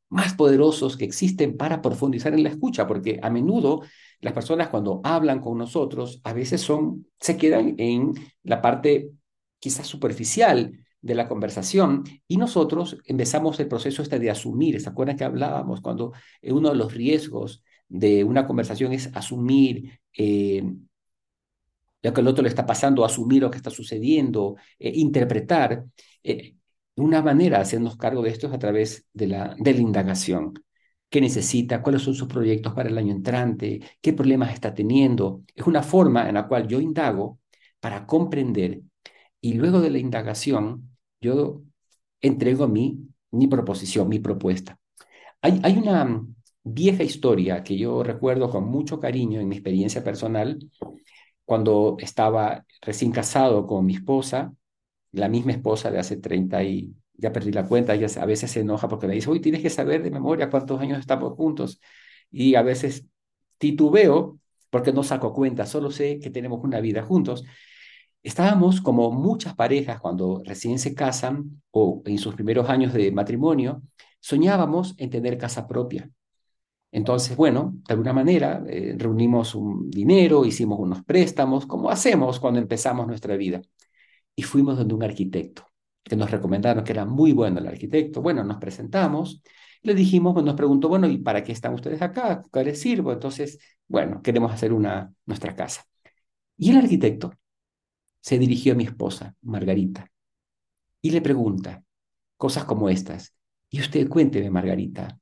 [0.08, 3.82] más poderosos que existen para profundizar en la escucha, porque a menudo
[4.24, 9.10] las personas cuando hablan con nosotros a veces son, se quedan en la parte
[9.58, 10.72] quizás superficial
[11.02, 14.80] de la conversación y nosotros empezamos el proceso este de asumir.
[14.80, 20.64] ¿Se acuerdan que hablábamos cuando uno de los riesgos de una conversación es asumir eh,
[22.02, 25.84] lo que el otro le está pasando, asumir lo que está sucediendo, eh, interpretar?
[26.22, 26.54] Eh,
[26.96, 30.63] una manera de hacernos cargo de esto es a través de la, de la indagación.
[31.14, 31.80] ¿Qué necesita?
[31.80, 33.80] ¿Cuáles son sus proyectos para el año entrante?
[34.00, 35.42] ¿Qué problemas está teniendo?
[35.54, 37.38] Es una forma en la cual yo indago
[37.78, 38.80] para comprender
[39.40, 40.90] y luego de la indagación
[41.20, 41.62] yo
[42.20, 42.98] entrego mi,
[43.30, 44.76] mi proposición, mi propuesta.
[45.40, 46.20] Hay, hay una
[46.64, 50.58] vieja historia que yo recuerdo con mucho cariño en mi experiencia personal
[51.44, 54.52] cuando estaba recién casado con mi esposa
[55.12, 58.60] la misma esposa de hace 30 y ya perdí la cuenta, ella a veces se
[58.60, 61.80] enoja porque me dice, uy, tienes que saber de memoria cuántos años estamos juntos.
[62.30, 63.06] Y a veces
[63.58, 64.38] titubeo
[64.70, 67.44] porque no saco cuenta, solo sé que tenemos una vida juntos.
[68.22, 73.82] Estábamos como muchas parejas cuando recién se casan o en sus primeros años de matrimonio,
[74.20, 76.10] soñábamos en tener casa propia.
[76.90, 82.60] Entonces, bueno, de alguna manera eh, reunimos un dinero, hicimos unos préstamos, como hacemos cuando
[82.60, 83.60] empezamos nuestra vida
[84.36, 85.66] y fuimos donde un arquitecto,
[86.04, 88.22] que nos recomendaron que era muy bueno el arquitecto.
[88.22, 89.42] Bueno, nos presentamos,
[89.82, 92.42] le dijimos, pues nos preguntó, bueno, ¿y para qué están ustedes acá?
[92.52, 93.12] ¿Qué les sirvo?
[93.12, 95.84] Entonces, bueno, queremos hacer una, nuestra casa.
[96.56, 97.32] Y el arquitecto
[98.20, 100.10] se dirigió a mi esposa, Margarita,
[101.02, 101.84] y le pregunta
[102.36, 103.34] cosas como estas.
[103.70, 105.18] Y usted cuénteme, Margarita,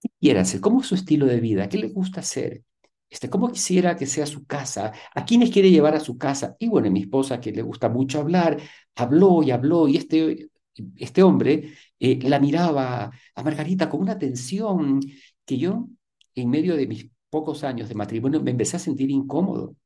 [0.00, 0.60] ¿qué quiere hacer?
[0.60, 1.68] ¿Cómo es su estilo de vida?
[1.68, 2.64] ¿Qué le gusta hacer?
[3.08, 4.92] Este, ¿Cómo quisiera que sea su casa?
[5.14, 6.56] ¿A quiénes quiere llevar a su casa?
[6.58, 8.60] Y bueno, mi esposa, que le gusta mucho hablar,
[8.96, 10.48] habló y habló, y este,
[10.96, 15.00] este hombre eh, la miraba a Margarita con una atención
[15.44, 15.88] que yo,
[16.34, 19.76] en medio de mis pocos años de matrimonio, me empecé a sentir incómodo.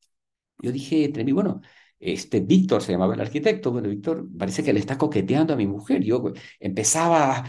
[0.63, 1.61] Yo dije entre mí, bueno,
[1.99, 5.67] este Víctor se llamaba el arquitecto, bueno, Víctor parece que le está coqueteando a mi
[5.67, 6.03] mujer.
[6.03, 7.45] Yo empezaba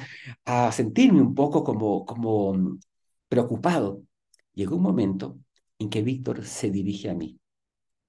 [0.45, 2.78] a sentirme un poco como, como
[3.30, 4.03] preocupado.
[4.53, 5.39] Llegó un momento
[5.82, 7.39] en que Víctor se dirige a mí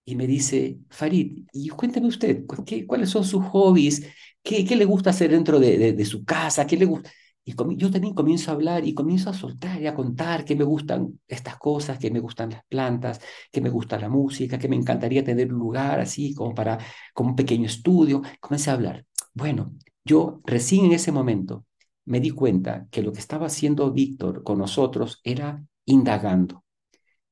[0.05, 4.07] y me dice, Farid, y cuénteme usted, ¿qué, ¿cuáles son sus hobbies?
[4.43, 6.67] ¿Qué, qué le gusta hacer dentro de, de, su casa?
[6.67, 7.11] ¿Qué le gusta?
[7.45, 10.65] Y yo también comienzo a hablar y comienzo a soltar y a contar que me
[10.65, 13.21] gustan estas cosas, que me gustan las plantas,
[13.51, 16.79] que me gusta la música, que me encantaría tener un lugar así como para,
[17.15, 18.23] como un pequeño estudio.
[18.41, 19.07] Comencé a hablar.
[19.35, 21.65] Bueno, yo recién en ese momento
[22.05, 26.63] me di cuenta que lo que estaba haciendo Víctor con nosotros era indagando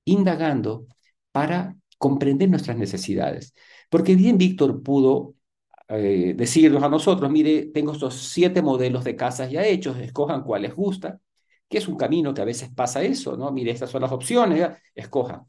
[0.05, 0.87] indagando
[1.33, 3.55] para comprender nuestras necesidades.
[3.89, 5.35] Porque bien Víctor pudo
[5.89, 10.63] eh, decirnos a nosotros, mire, tengo estos siete modelos de casas ya hechos, escojan cuál
[10.63, 11.21] les gusta,
[11.69, 13.51] que es un camino que a veces pasa eso, ¿no?
[13.53, 15.47] Mire, estas son las opciones, ya, escoja.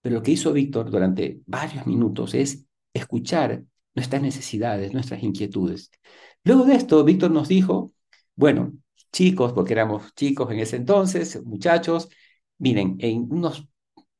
[0.00, 3.62] Pero lo que hizo Víctor durante varios minutos es escuchar
[3.94, 5.90] nuestras necesidades, nuestras inquietudes.
[6.44, 7.92] Luego de esto, Víctor nos dijo,
[8.34, 8.72] bueno,
[9.12, 12.08] chicos, porque éramos chicos en ese entonces, muchachos,
[12.60, 13.66] miren, en unos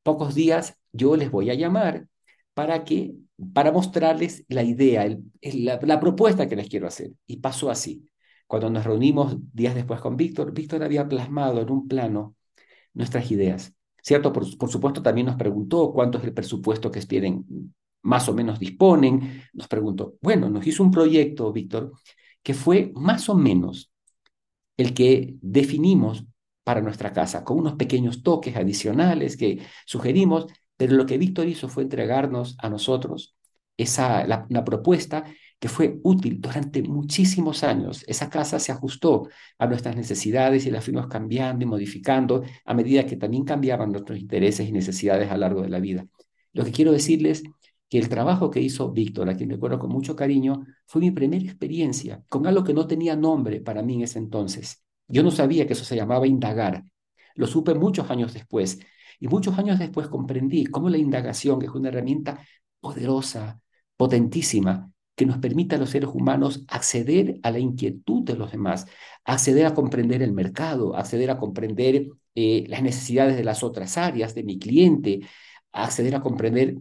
[0.03, 2.07] pocos días yo les voy a llamar
[2.53, 3.15] para que
[3.53, 7.11] para mostrarles la idea, la, propuesta que les quiero hacer.
[7.25, 8.07] Y pasó así.
[8.45, 12.35] Cuando nos reunimos días después con Víctor, Víctor había plasmado en un plano
[12.93, 13.73] nuestras ideas.
[14.03, 14.33] ¿Cierto?
[14.33, 17.45] Por, por, supuesto, también nos preguntó cuánto es el presupuesto que tienen,
[18.03, 19.43] más o menos disponen.
[19.53, 21.93] Nos preguntó, bueno, nos hizo un proyecto, Víctor,
[22.43, 23.91] que fue más o menos
[24.77, 26.25] el que definimos
[26.63, 30.47] para nuestra casa, con unos pequeños toques adicionales que sugerimos,
[30.77, 33.35] pero lo que Víctor hizo fue entregarnos a nosotros
[33.77, 35.25] esa, la, una propuesta
[35.59, 38.03] que fue útil durante muchísimos años.
[38.07, 43.05] Esa casa se ajustó a nuestras necesidades y la fuimos cambiando y modificando a medida
[43.05, 46.05] que también cambiaban nuestros intereses y necesidades a lo largo de la vida.
[46.53, 47.43] Lo que quiero decirles
[47.89, 51.43] que el trabajo que hizo Víctor, a quien recuerdo con mucho cariño, fue mi primera
[51.43, 54.83] experiencia con algo que no tenía nombre para mí en ese entonces.
[55.11, 56.83] Yo no sabía que eso se llamaba indagar.
[57.35, 58.79] Lo supe muchos años después.
[59.19, 62.39] Y muchos años después comprendí cómo la indagación es una herramienta
[62.79, 63.61] poderosa,
[63.95, 68.87] potentísima, que nos permite a los seres humanos acceder a la inquietud de los demás,
[69.23, 74.33] acceder a comprender el mercado, acceder a comprender eh, las necesidades de las otras áreas,
[74.33, 75.21] de mi cliente,
[75.71, 76.77] acceder a comprender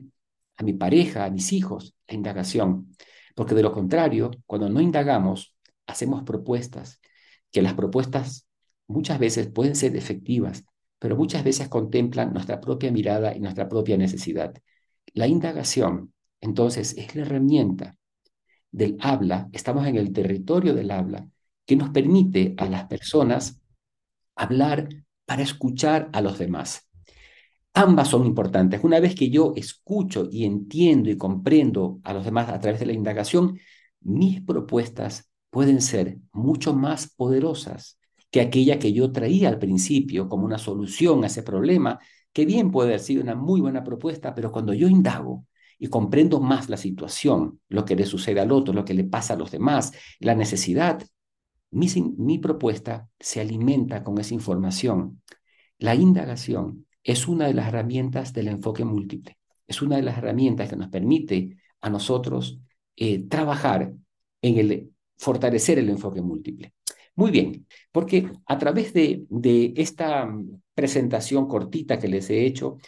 [0.56, 2.96] a mi pareja, a mis hijos, la indagación.
[3.34, 5.54] Porque de lo contrario, cuando no indagamos,
[5.86, 7.00] hacemos propuestas,
[7.52, 8.46] que las propuestas
[8.86, 10.64] muchas veces pueden ser efectivas,
[10.98, 14.54] pero muchas veces contemplan nuestra propia mirada y nuestra propia necesidad.
[15.14, 17.96] La indagación Entonces, es la herramienta
[18.72, 21.28] del habla, estamos en el territorio del habla,
[21.66, 23.60] que nos permite a las personas
[24.34, 24.88] hablar
[25.26, 26.88] para escuchar a los demás.
[27.74, 28.82] Ambas son importantes.
[28.82, 32.86] Una vez que yo escucho y entiendo y comprendo a los demás a través de
[32.86, 33.58] la indagación,
[34.00, 37.98] mis propuestas pueden ser mucho más poderosas
[38.30, 41.98] que aquella que yo traía al principio como una solución a ese problema,
[42.32, 45.46] que bien puede haber sido una muy buena propuesta, pero cuando yo indago
[45.78, 49.34] y comprendo más la situación, lo que le sucede al otro, lo que le pasa
[49.34, 51.02] a los demás, la necesidad,
[51.70, 51.88] mi,
[52.18, 55.22] mi propuesta se alimenta con esa información.
[55.78, 60.68] La indagación es una de las herramientas del enfoque múltiple, es una de las herramientas
[60.68, 62.60] que nos permite a nosotros
[62.96, 63.92] eh, trabajar
[64.42, 66.72] en el fortalecer el enfoque múltiple.
[67.14, 69.26] Muy bien, porque a través de,
[69.76, 70.28] esta
[70.74, 72.78] presentación cortita que les he hecho,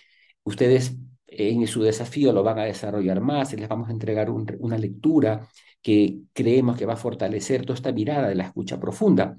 [0.42, 5.48] ustedes en su desafío lo van a desarrollar más les vamos a entregar una lectura
[5.80, 9.36] que creemos que va a fortalecer toda esta mirada de la escucha profunda.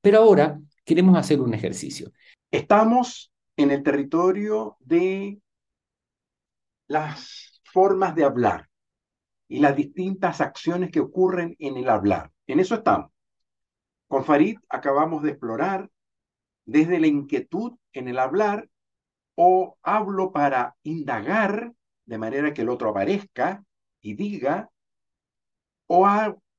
[0.00, 2.12] Pero ahora queremos hacer un ejercicio.
[2.50, 5.38] Estamos en el territorio de
[6.88, 8.68] las formas de hablar
[9.48, 12.33] y las distintas acciones que ocurren en el hablar.
[12.46, 13.10] En eso estamos.
[14.08, 15.90] Con Farid acabamos de explorar
[16.66, 18.68] desde la inquietud en el hablar
[19.34, 21.72] o hablo para indagar
[22.04, 23.64] de manera que el otro aparezca
[24.00, 24.70] y diga,
[25.86, 26.06] o,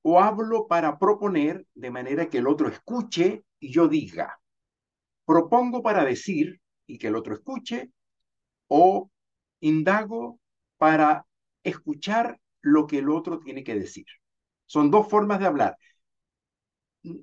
[0.01, 4.39] o hablo para proponer de manera que el otro escuche y yo diga.
[5.25, 7.91] Propongo para decir y que el otro escuche,
[8.67, 9.09] o
[9.59, 10.39] indago
[10.77, 11.25] para
[11.63, 14.05] escuchar lo que el otro tiene que decir.
[14.65, 15.77] Son dos formas de hablar.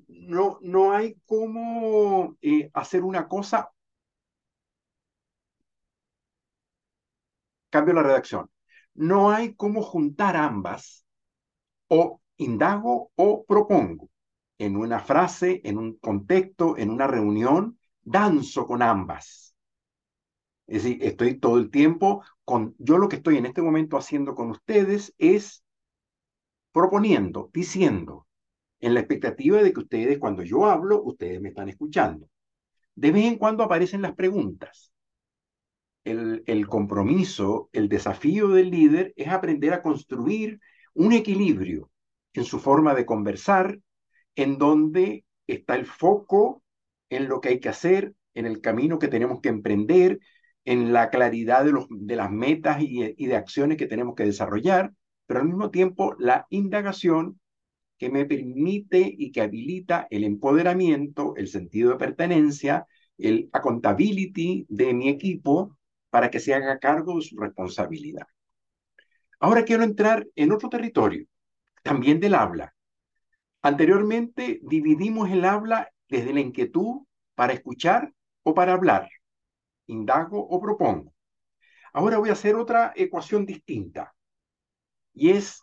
[0.09, 3.71] No, no hay cómo eh, hacer una cosa.
[7.71, 8.51] Cambio la redacción.
[8.95, 11.05] No hay cómo juntar ambas
[11.89, 14.11] o indago o propongo.
[14.59, 19.53] En una frase, en un contexto, en una reunión, danzo con ambas
[20.67, 24.35] es decir, estoy todo el tiempo con, yo lo que estoy en este momento haciendo
[24.35, 25.65] con ustedes es
[26.73, 28.27] proponiendo, diciendo,
[28.81, 32.29] en la expectativa de que ustedes, cuando yo hablo, ustedes me están escuchando.
[32.95, 34.93] De vez en cuando aparecen las preguntas.
[36.05, 40.59] El, compromiso, el desafío del líder es aprender a construir
[40.95, 41.91] un equilibrio
[42.33, 43.79] en su forma de conversar,
[44.35, 46.65] en donde está el foco
[47.09, 50.19] en lo que hay que hacer, en el camino que tenemos que emprender,
[50.65, 54.93] en la claridad de las metas y, y de acciones que tenemos que desarrollar,
[55.33, 57.41] pero al mismo tiempo la indagación
[57.97, 64.93] que me permite y que habilita el empoderamiento, el sentido de pertenencia, el accountability de
[64.93, 65.79] mi equipo
[66.11, 68.27] para que se haga cargo de su responsabilidad.
[69.41, 71.25] Ahora quiero entrar en otro territorio,
[71.83, 72.75] también del habla.
[73.63, 78.13] Anteriormente dividimos el habla desde la inquietud para escuchar
[78.43, 79.09] o para hablar
[79.87, 81.15] indago o propongo.
[81.95, 84.13] Ahora voy a hacer otra ecuación distinta
[85.15, 85.63] y es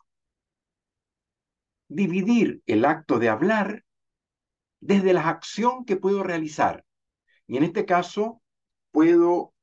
[1.88, 3.84] dividir el acto de hablar
[4.80, 6.86] desde la acción que puedo realizar.
[7.48, 8.42] Y en este caso
[8.92, 9.54] puedo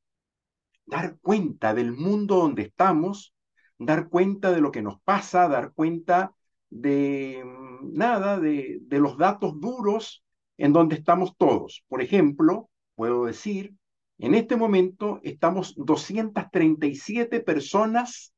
[0.87, 3.34] dar cuenta del mundo donde estamos,
[3.78, 6.34] dar cuenta de lo que nos pasa, dar cuenta
[6.70, 10.24] de mm, nada, de, de los datos duros
[10.57, 11.84] en donde estamos todos.
[11.89, 13.74] Por ejemplo, puedo decir,
[14.18, 18.32] en este momento estamos 237 personas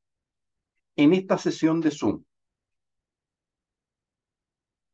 [0.99, 2.23] en esta sesión de Zoom.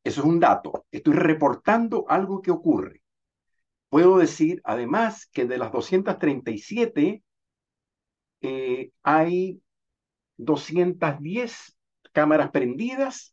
[0.04, 0.86] Eso es un dato.
[0.92, 3.02] Estoy reportando algo que ocurre.
[3.88, 7.24] Puedo decir, además, que de las 237
[8.40, 9.60] eh, hay
[10.36, 11.76] 210
[12.12, 13.32] cámaras prendidas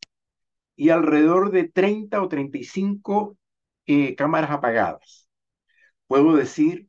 [0.76, 3.38] y alrededor de 30 o 35
[3.86, 5.30] eh, cámaras apagadas.
[6.08, 6.88] Puedo decir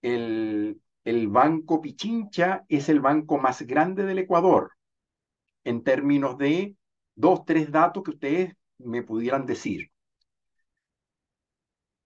[0.00, 0.80] el,
[1.28, 4.75] Banco Pichincha es el banco más grande del Ecuador
[5.66, 6.76] en términos de
[7.16, 9.90] dos, tres datos que ustedes me pudieran decir.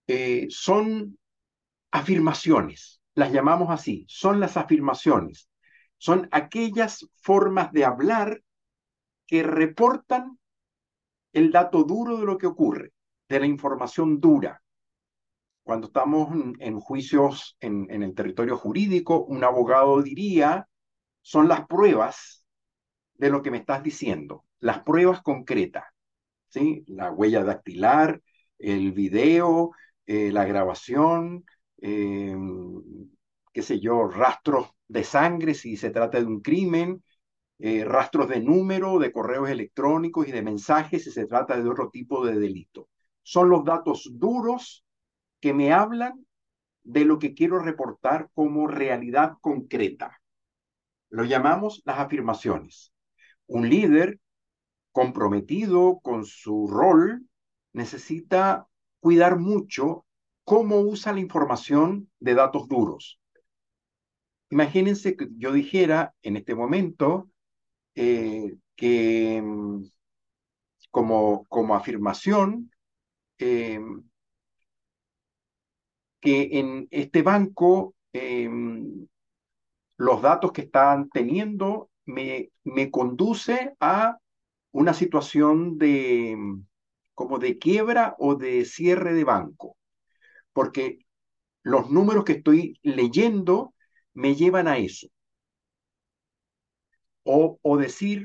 [0.07, 1.19] Eh, son
[1.93, 5.49] afirmaciones, las llamamos así, son las afirmaciones,
[5.99, 8.43] son aquellas formas de hablar
[9.27, 10.39] que reportan
[11.33, 12.93] el dato duro de lo que ocurre,
[13.29, 14.63] de la información dura,
[15.63, 20.67] cuando estamos en, juicios en, el territorio jurídico, un abogado diría,
[21.21, 22.40] son las pruebas
[23.21, 25.85] de lo que me estás diciendo, las pruebas concretas,
[26.49, 26.85] ¿sí?
[26.87, 28.23] La huella dactilar,
[28.59, 29.73] el video,
[30.07, 31.45] eh, la grabación,
[31.79, 32.83] em,
[33.53, 37.05] qué sé yo, rastros de sangre si se trata de un crimen,
[37.59, 41.91] eh, rastros de número, de correos electrónicos y de mensajes si se trata de otro
[41.91, 42.89] tipo de delito.
[43.23, 44.85] Son los datos duros
[45.41, 46.27] que me hablan
[46.85, 50.21] de lo que quiero reportar como realidad concreta.
[51.11, 52.93] Lo llamamos las afirmaciones.
[53.51, 54.21] Un líder
[54.93, 57.27] comprometido con su rol
[57.73, 58.69] necesita
[59.01, 60.07] cuidar mucho
[60.45, 63.21] cómo usa la información de datos duros.
[64.51, 67.29] Imagínense que yo dijera en este momento
[67.97, 69.83] eh, que mm,
[70.93, 72.71] como, como afirmación
[73.39, 73.81] eh,
[76.21, 78.49] que en este banco eh,
[79.97, 84.19] los datos que están teniendo me, me conduce a
[84.73, 86.37] una situación de
[87.15, 89.77] como de quiebra o de cierre de banco,
[90.53, 91.01] porque
[91.65, 93.75] los números que estoy leyendo
[94.15, 95.09] me llevan a eso.
[97.39, 98.19] O, o decir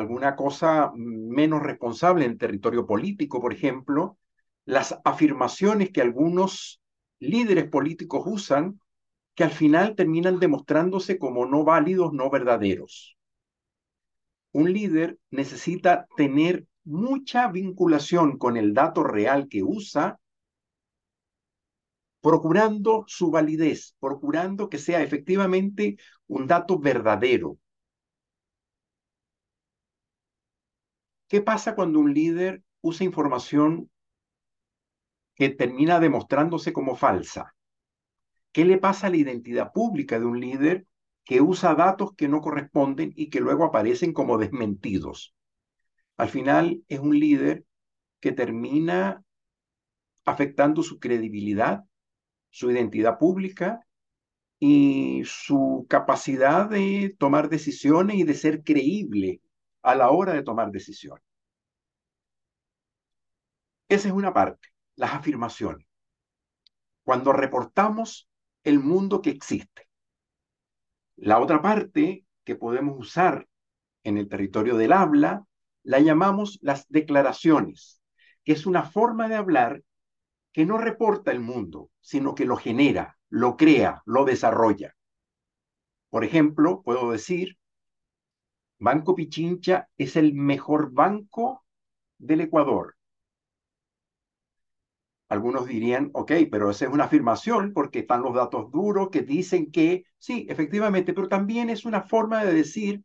[0.00, 4.18] alguna cosa menos responsable en territorio político, por ejemplo,
[4.64, 6.80] las afirmaciones que algunos
[7.20, 8.80] líderes políticos usan
[9.36, 13.17] que al final terminan demostrándose como no válidos, no verdaderos.
[14.58, 20.18] Un líder necesita tener mucha vinculación con el dato real que usa,
[22.20, 25.96] procurando su validez, procurando que sea efectivamente
[26.26, 27.56] un dato verdadero.
[31.28, 33.88] ¿Qué pasa cuando un líder usa información
[35.36, 37.54] que termina demostrándose como falsa?
[38.50, 40.84] ¿Qué le pasa a la identidad pública de un líder
[41.28, 45.34] que usa datos que no corresponden y que luego aparecen como desmentidos?
[46.16, 47.66] Al final es un líder
[48.18, 49.22] que termina
[50.24, 51.84] afectando su credibilidad,
[52.48, 53.86] su identidad pública
[54.58, 59.42] y su capacidad de tomar decisiones y de ser creíble
[59.82, 61.24] a la hora de tomar decisiones.
[63.86, 65.86] Esa es una parte las afirmaciones.
[67.04, 68.30] Cuando reportamos
[68.64, 69.87] el mundo que existe.
[71.20, 73.48] La otra parte que podemos usar
[74.04, 75.44] en el territorio del habla
[75.82, 78.00] la llamamos las declaraciones,
[78.44, 79.82] que es una forma de hablar
[80.52, 84.94] que no reporta el mundo, sino que lo genera, lo crea, lo desarrolla.
[86.08, 87.58] Por ejemplo, puedo decir,
[88.78, 91.64] Banco Pichincha es el mejor banco
[92.18, 92.97] del Ecuador.
[95.28, 99.70] Algunos dirían, ok, pero esa es una afirmación porque están los datos duros que dicen
[99.70, 103.02] que sí, efectivamente, pero también es una forma de decir,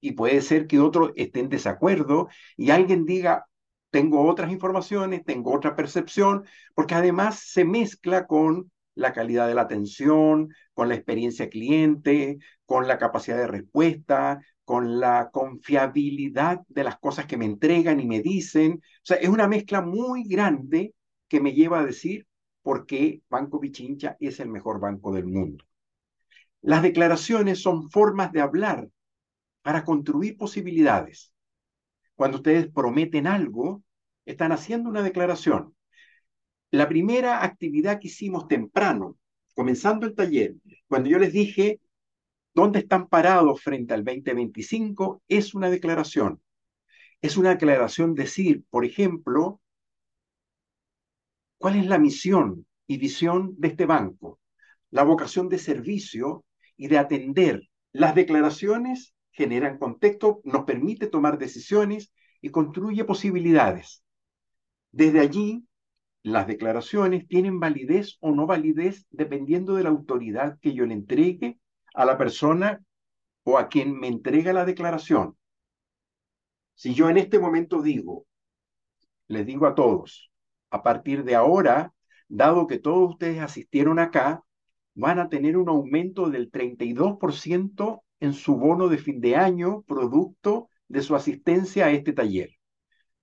[0.00, 3.46] y puede ser que otros estén en desacuerdo y alguien diga,
[3.90, 6.44] tengo otras informaciones, tengo otra percepción,
[6.74, 12.86] porque además se mezcla con la calidad de la atención, con la experiencia cliente, con
[12.86, 18.20] la capacidad de respuesta, con la confiabilidad de las cosas que me entregan y me
[18.20, 18.80] dicen.
[18.82, 20.94] O sea, es una mezcla muy grande
[21.34, 22.28] que me lleva a decir
[22.62, 25.64] por qué Banco Pichincha es el mejor banco del mundo.
[26.62, 28.88] Las declaraciones son formas de hablar
[29.62, 31.32] para construir posibilidades.
[32.14, 33.82] Cuando ustedes prometen algo,
[34.24, 35.74] están haciendo una declaración.
[36.70, 39.16] La primera actividad que hicimos temprano,
[39.56, 40.54] comenzando el taller,
[40.86, 41.80] cuando yo les dije
[42.54, 46.40] dónde están parados frente al 2025, es una declaración.
[47.20, 49.60] Es una declaración decir, por ejemplo,
[51.64, 54.38] ¿Cuál es la misión y visión de este banco?
[54.90, 56.44] La vocación de servicio
[56.76, 57.70] y de atender.
[57.90, 62.12] Las declaraciones generan contexto, nos permite tomar decisiones
[62.42, 64.04] y construye posibilidades.
[64.92, 65.64] Desde allí,
[66.22, 71.58] las declaraciones tienen validez o no validez dependiendo de la autoridad que yo le entregue
[71.94, 72.84] a la persona
[73.42, 75.34] o a quien me entrega la declaración.
[76.74, 78.26] Si yo en este momento digo,
[79.28, 80.30] les digo a todos,
[80.70, 81.92] a partir de ahora,
[82.28, 84.42] dado que todos ustedes asistieron acá,
[84.94, 90.68] van a tener un aumento del 32% en su bono de fin de año, producto
[90.88, 92.50] de su asistencia a este taller.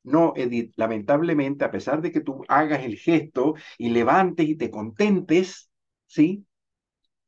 [0.04, 4.72] No, Edith, lamentablemente, a pesar de que tú hagas el gesto y levantes y te
[4.72, 5.70] contentes,
[6.08, 6.46] ¿sí?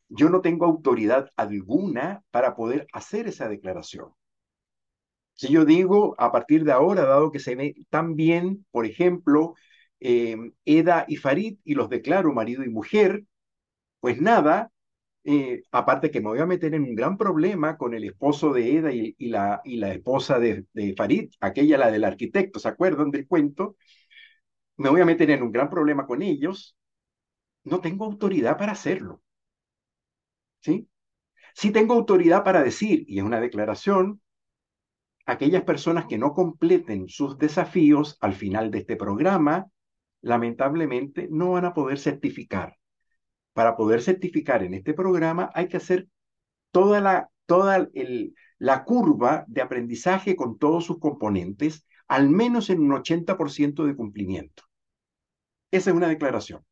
[0.10, 4.10] Yo no tengo autoridad alguna para poder hacer esa declaración.
[5.36, 9.56] Si yo digo, a partir de ahora, dado que se ve tan bien, por ejemplo,
[10.04, 10.36] eh,
[10.66, 13.24] Eda y Farid y los declaro marido y mujer,
[14.02, 14.72] pues nada,
[15.24, 18.78] eh, aparte que me voy a meter en un gran problema con el esposo de
[18.78, 23.12] Eda y, la, y la esposa de, de, Farid, aquella la del arquitecto, ¿se acuerdan
[23.12, 23.78] del cuento?
[24.78, 26.76] Me voy a meter en un gran problema con ellos.
[27.64, 29.22] No tengo autoridad para hacerlo.
[30.60, 30.90] ¿Sí?
[31.56, 34.22] Sí tengo autoridad para decir, y es una declaración,
[35.26, 39.68] aquellas personas que no completen sus desafíos al final de este programa,
[40.24, 42.78] lamentablemente no van a poder certificar.
[43.54, 46.08] Para poder certificar en este programa hay que hacer
[46.72, 53.96] toda la, curva de aprendizaje con todos sus componentes, al menos en un 80% de
[53.96, 54.64] cumplimiento.
[55.70, 56.66] Esa es una declaración.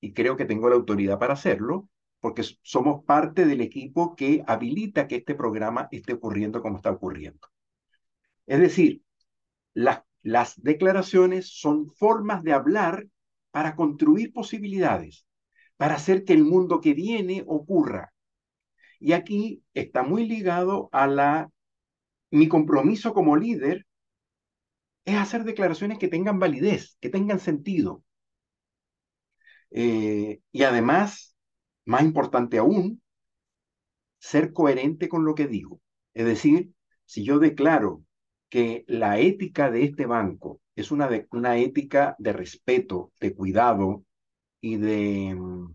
[0.00, 1.88] Y creo que tengo la autoridad para hacerlo,
[2.20, 7.48] porque somos parte del equipo que habilita que este programa esté ocurriendo como está ocurriendo.
[8.46, 9.02] Es decir,
[9.74, 13.06] las, las declaraciones son formas de hablar
[13.50, 15.26] para construir posibilidades,
[15.76, 18.12] para hacer que el mundo que viene ocurra.
[19.00, 21.50] Y aquí está muy ligado a la
[22.30, 23.86] mi compromiso como líder
[25.04, 28.04] es hacer declaraciones que tengan validez, que tengan sentido.
[29.70, 31.36] Eh, y además
[31.84, 33.02] más importante aún,
[34.18, 35.80] ser coherente con lo que digo.
[36.12, 36.72] Es decir,
[37.06, 38.04] si yo declaro
[38.48, 44.04] que la ética de este banco es una, una ética de respeto, de cuidado
[44.60, 45.74] y de mm,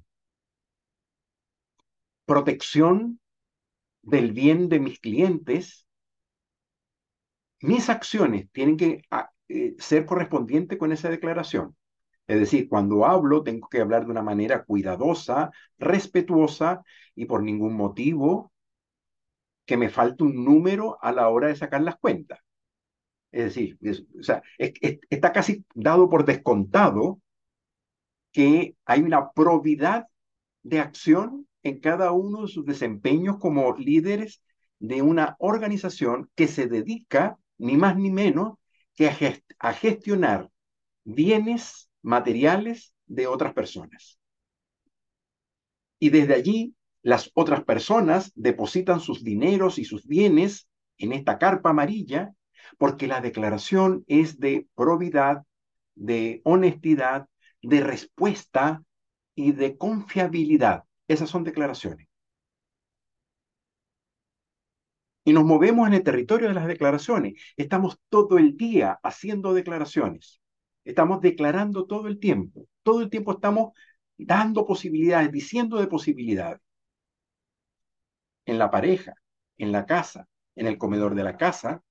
[2.25, 3.19] protección
[4.01, 5.87] del bien de mis clientes,
[7.61, 11.75] mis acciones tienen que ah, eh, ser correspondientes con esa declaración.
[12.27, 16.83] Es decir, cuando hablo tengo que hablar de una manera cuidadosa, respetuosa
[17.15, 18.51] y por ningún motivo
[19.65, 22.39] que me falte un número a la hora de sacar las cuentas.
[23.33, 23.79] Es decir,
[24.19, 27.19] o sea, está casi dado por descontado
[28.31, 30.05] que hay una probidad
[30.61, 34.43] de acción en cada uno de sus desempeños como líderes
[34.77, 38.59] de una organización que se dedica, ni más ni menos,
[38.93, 39.09] que
[39.57, 40.51] a gestionar
[41.03, 44.19] bienes materiales de otras personas.
[45.97, 50.67] Y desde allí, las otras personas depositan sus dineros y sus bienes
[50.99, 52.31] en esta carpa amarilla,
[52.77, 55.43] porque la declaración es de probidad,
[55.95, 57.27] de honestidad,
[57.61, 58.83] de respuesta
[59.35, 60.83] y de confiabilidad.
[61.07, 62.07] Esas son declaraciones.
[65.25, 67.33] Y nos movemos en el territorio de las declaraciones.
[67.55, 70.41] Estamos todo el día haciendo declaraciones.
[70.83, 72.67] Estamos declarando todo el tiempo.
[72.83, 73.71] Todo el tiempo estamos
[74.17, 76.59] dando posibilidades, diciendo de posibilidades.
[78.45, 79.15] En la pareja,
[79.57, 81.81] en la casa, en el comedor de la casa,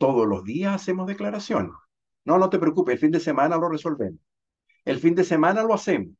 [0.00, 1.72] todos los días hacemos declaraciones.
[2.24, 4.18] No, no te preocupes, el fin de semana lo resolvemos.
[4.86, 6.16] El fin de semana lo hacemos.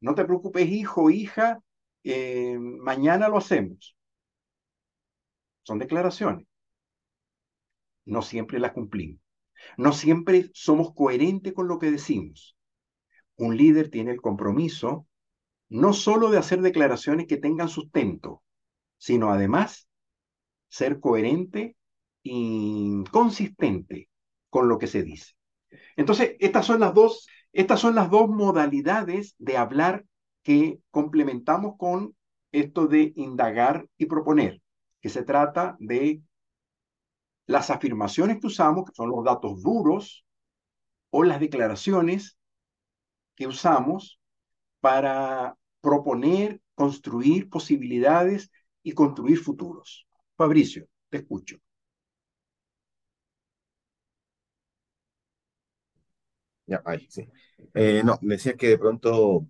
[0.00, 1.60] No te preocupes, hijo, hija,
[2.02, 3.94] eh, mañana lo hacemos.
[5.64, 6.46] Son declaraciones.
[8.06, 9.20] No siempre las cumplimos.
[9.76, 12.56] No siempre somos coherentes con lo que decimos.
[13.36, 15.06] Un líder tiene el compromiso
[15.68, 18.42] no solo de hacer declaraciones que tengan sustento,
[18.96, 19.88] sino además
[20.68, 21.76] ser coherente
[22.24, 24.08] y consistente
[24.50, 25.34] con lo que se dice.
[25.96, 30.04] Entonces, estas son las dos, estas son las dos modalidades de hablar
[30.42, 32.16] que complementamos con
[32.50, 34.62] esto de indagar y proponer,
[35.00, 36.22] que se trata de
[37.46, 40.24] las afirmaciones que usamos, que son los datos duros,
[41.10, 42.38] o las declaraciones
[43.36, 44.18] que usamos
[44.80, 48.50] para proponer, construir posibilidades
[48.82, 50.06] y construir futuros.
[50.36, 51.58] Fabricio, te escucho.
[56.66, 56.82] Ya.
[57.74, 59.46] Eh, no, decía que de pronto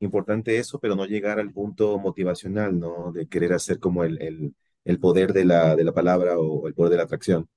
[0.00, 3.12] importante eso, pero no llegar al punto motivacional, ¿no?
[3.12, 4.54] De querer hacer como el,
[4.84, 7.48] el, poder de la, de la palabra o el poder de la atracción.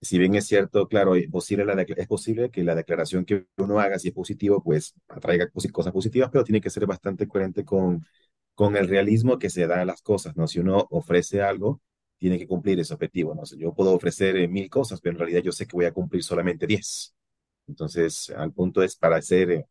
[0.00, 1.64] Si bien es cierto, claro, es posible,
[1.96, 6.30] es posible que la declaración que uno haga, si es positivo, pues atraiga cosas positivas,
[6.32, 8.04] pero tiene que ser bastante coherente con,
[8.54, 10.48] con el realismo que se da a las cosas, ¿no?
[10.48, 11.80] Si uno ofrece algo,
[12.18, 13.42] tiene que cumplir ese objetivo, ¿no?
[13.58, 16.22] yo puedo ofrecer eh, mil cosas, pero en realidad yo sé que voy a cumplir
[16.22, 17.14] solamente diez.
[17.72, 19.66] Entonces, al punto es para ser eh,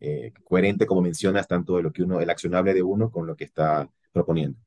[0.00, 3.36] eh, coherente, como mencionas, tanto de lo que uno, el accionable de uno con lo
[3.36, 4.58] que está proponiendo.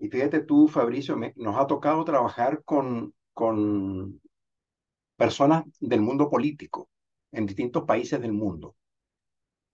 [0.00, 4.20] Y fíjate tú, Fabricio, nos ha tocado trabajar con, con
[5.16, 6.88] personas del mundo político
[7.30, 8.74] en distintos países del mundo.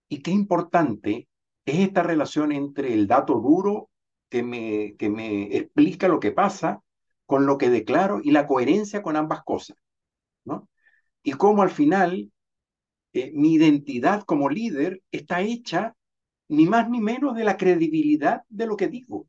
[0.09, 1.27] Y qué importante
[1.65, 3.89] es esta relación entre el dato duro
[4.29, 6.83] que me, que me explica lo que pasa
[7.25, 9.79] con lo que declaro y la coherencia con ambas cosas.
[10.45, 10.69] ¿no?
[11.25, 12.31] Y cómo al final
[13.15, 15.97] eh, mi identidad como líder está hecha
[16.49, 19.29] ni más ni menos de la credibilidad de lo que digo.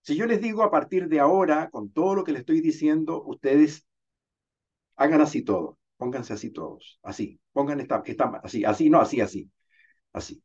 [0.00, 3.22] Si yo les digo a partir de ahora, con todo lo que les estoy diciendo,
[3.24, 3.86] ustedes
[4.96, 9.50] hagan así todo, pónganse así todos, así, pongan esta, esta, así, así, no, así, así,
[10.12, 10.42] así.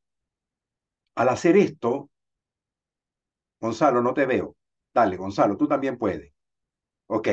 [1.15, 2.09] Al hacer esto,
[3.61, 4.57] Gonzalo, no te veo,
[4.93, 6.33] Dale, Gonzalo, tú también puedes.
[7.07, 7.29] Ok.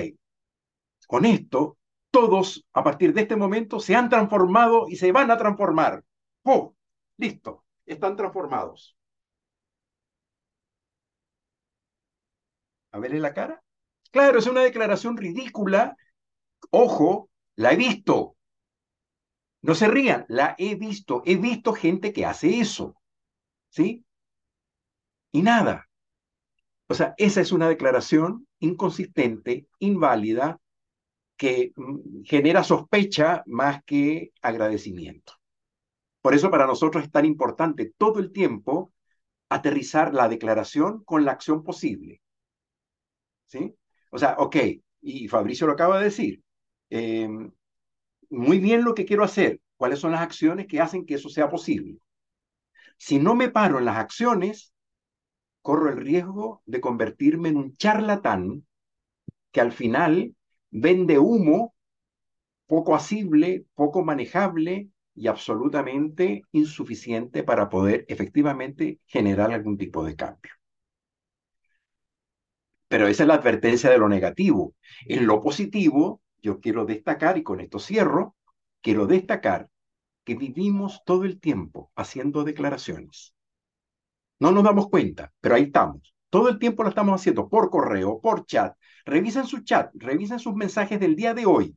[1.08, 1.78] Con esto,
[2.10, 6.04] todos a partir de este momento se han transformado y se van a transformar.
[6.42, 6.74] ¡Oh!
[7.16, 8.96] Listo, están transformados.
[12.92, 13.62] A verle la cara.
[14.10, 15.96] Claro, es una declaración ridícula.
[16.70, 18.36] Ojo, la he visto.
[19.62, 21.22] No se rían, la he visto.
[21.26, 22.94] He visto gente que hace eso.
[23.70, 24.04] ¿Sí?
[25.32, 25.88] Y nada.
[26.88, 30.58] O sea, esa es una declaración inconsistente, inválida,
[31.38, 35.34] que mm, genera sospecha más que agradecimiento.
[36.20, 38.92] Por eso para nosotros es tan importante todo el tiempo
[39.48, 42.20] aterrizar la declaración con la acción posible.
[43.46, 43.74] ¿Sí?
[44.10, 44.56] O sea, ok,
[45.00, 46.42] y Fabricio lo acaba de decir,
[46.90, 47.50] em,
[48.30, 51.48] muy bien lo que quiero hacer, cuáles son las acciones que hacen que eso sea
[51.48, 51.98] posible.
[52.98, 54.74] Si no me paro en las acciones,
[55.62, 58.66] corro el riesgo de convertirme en un charlatán
[59.52, 60.34] que al final
[60.70, 61.74] vende humo
[62.66, 70.52] poco asible, poco manejable y absolutamente insuficiente para poder efectivamente generar algún tipo de cambio.
[72.88, 74.74] Pero esa es la advertencia de lo negativo.
[75.06, 78.36] En lo positivo, yo quiero destacar, y con esto cierro,
[78.82, 79.68] quiero destacar
[80.24, 83.34] que vivimos todo el tiempo haciendo declaraciones.
[84.40, 86.14] No nos damos cuenta, pero ahí estamos.
[86.30, 88.76] Todo el tiempo lo estamos haciendo por correo, por chat.
[89.08, 91.74] Revisen su chat, revisen sus mensajes del día de hoy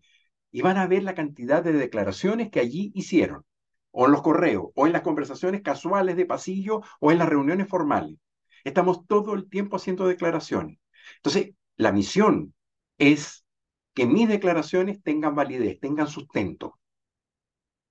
[0.51, 3.45] y van a ver la cantidad de declaraciones que allí hicieron,
[3.91, 7.69] o en los correos, o en las conversaciones casuales de pasillo, o en las reuniones
[7.69, 8.17] formales.
[8.65, 10.77] Estamos todo el tiempo haciendo declaraciones.
[11.15, 12.53] Entonces, la misión
[12.97, 13.45] es
[13.93, 16.79] que mis declaraciones tengan validez, tengan sustento,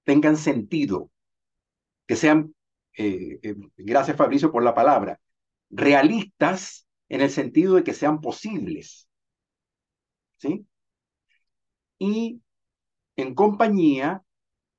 [0.05, 1.11] tengan sentido,
[2.07, 2.55] que sean,
[2.99, 5.19] eh, eh, gracias Fabricio por la palabra,
[5.71, 9.07] realistas en el sentido de que sean posibles.
[10.41, 10.67] ¿Sí?
[11.99, 12.41] Y
[13.17, 14.25] en compañía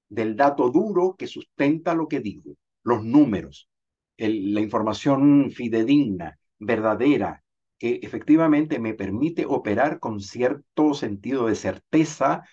[0.09, 3.69] del dato duro que sustenta lo que digo, los números,
[4.17, 7.43] la información fidedigna, verdadera,
[7.77, 12.43] que efectivamente me permite operar con cierto sentido de certeza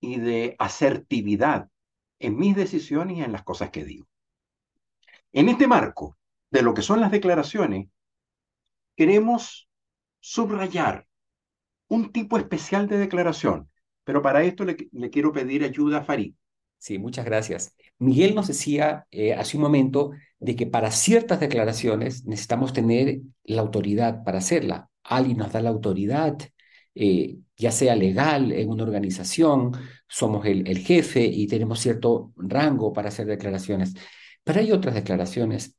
[0.00, 1.68] y de asertividad
[2.18, 4.06] en mis decisiones y en las cosas que digo.
[5.32, 6.16] En este marco
[6.50, 7.88] de lo que son las declaraciones,
[8.96, 9.68] queremos
[10.20, 11.06] subrayar
[11.90, 13.68] un tipo especial de declaración,
[14.04, 14.76] pero para esto le,
[15.10, 16.34] quiero pedir ayuda a Farid.
[16.78, 17.74] Sí, muchas gracias.
[17.98, 23.60] Miguel nos decía eh, hace un momento de que para ciertas declaraciones necesitamos tener la
[23.62, 24.88] autoridad para hacerla.
[25.02, 26.38] Alguien nos da la autoridad,
[26.94, 29.72] eh, ya sea legal en una organización,
[30.08, 33.94] somos el, jefe y tenemos cierto rango para hacer declaraciones.
[34.44, 35.76] Pero hay otras declaraciones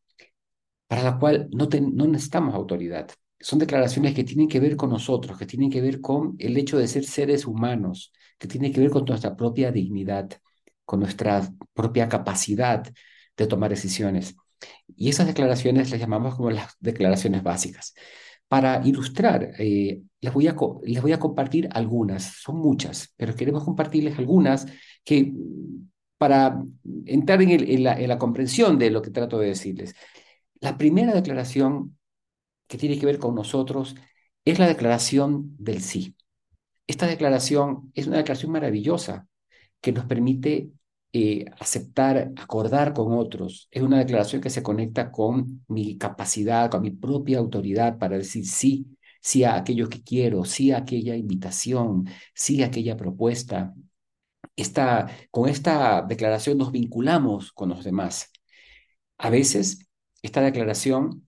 [0.87, 3.09] para las cuales no, no necesitamos autoridad.
[3.41, 6.77] Son declaraciones que tienen que ver con nosotros, que tienen que ver con el hecho
[6.77, 10.29] de ser seres humanos, que tienen que ver con nuestra propia dignidad
[10.91, 12.83] con nuestra propia capacidad
[13.37, 14.35] de tomar decisiones.
[14.93, 17.93] Y esas declaraciones las llamamos como las declaraciones básicas.
[18.49, 23.63] Para ilustrar, eh, les, voy a, les voy a compartir algunas, son muchas, pero queremos
[23.63, 24.67] compartirles algunas
[25.05, 25.33] que
[26.17, 26.61] para
[27.05, 29.95] entrar en, la, en la comprensión de lo que trato de decirles.
[30.59, 31.97] La primera declaración
[32.71, 33.95] que tiene que ver con nosotros
[34.45, 36.15] es la declaración del sí.
[36.87, 39.27] Esta declaración es una declaración maravillosa
[39.81, 40.71] que nos permite
[41.11, 43.67] eh, aceptar, acordar con otros.
[43.71, 48.47] Es una declaración que se conecta con mi capacidad, con mi propia autoridad para decir
[48.47, 48.87] sí,
[49.21, 53.73] sí a aquello que quiero, sí a aquella invitación, sí a aquella propuesta.
[54.55, 58.31] Esta, con esta declaración nos vinculamos con los demás.
[59.17, 59.87] A veces
[60.21, 61.27] esta declaración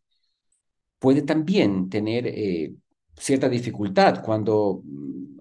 [1.04, 2.76] puede también tener eh,
[3.18, 5.38] cierta dificultad cuando mm,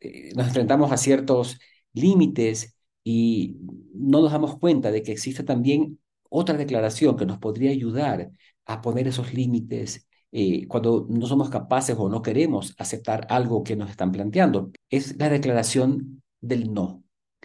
[0.00, 1.58] eh, nos enfrentamos a ciertos
[1.94, 3.56] límites y
[3.94, 5.98] no nos damos cuenta de que existe también
[6.28, 8.30] otra declaración que nos podría ayudar
[8.66, 13.76] a poner esos límites eh, cuando no somos capaces o no queremos aceptar algo que
[13.76, 14.72] nos están planteando.
[14.90, 17.02] Es la declaración del no.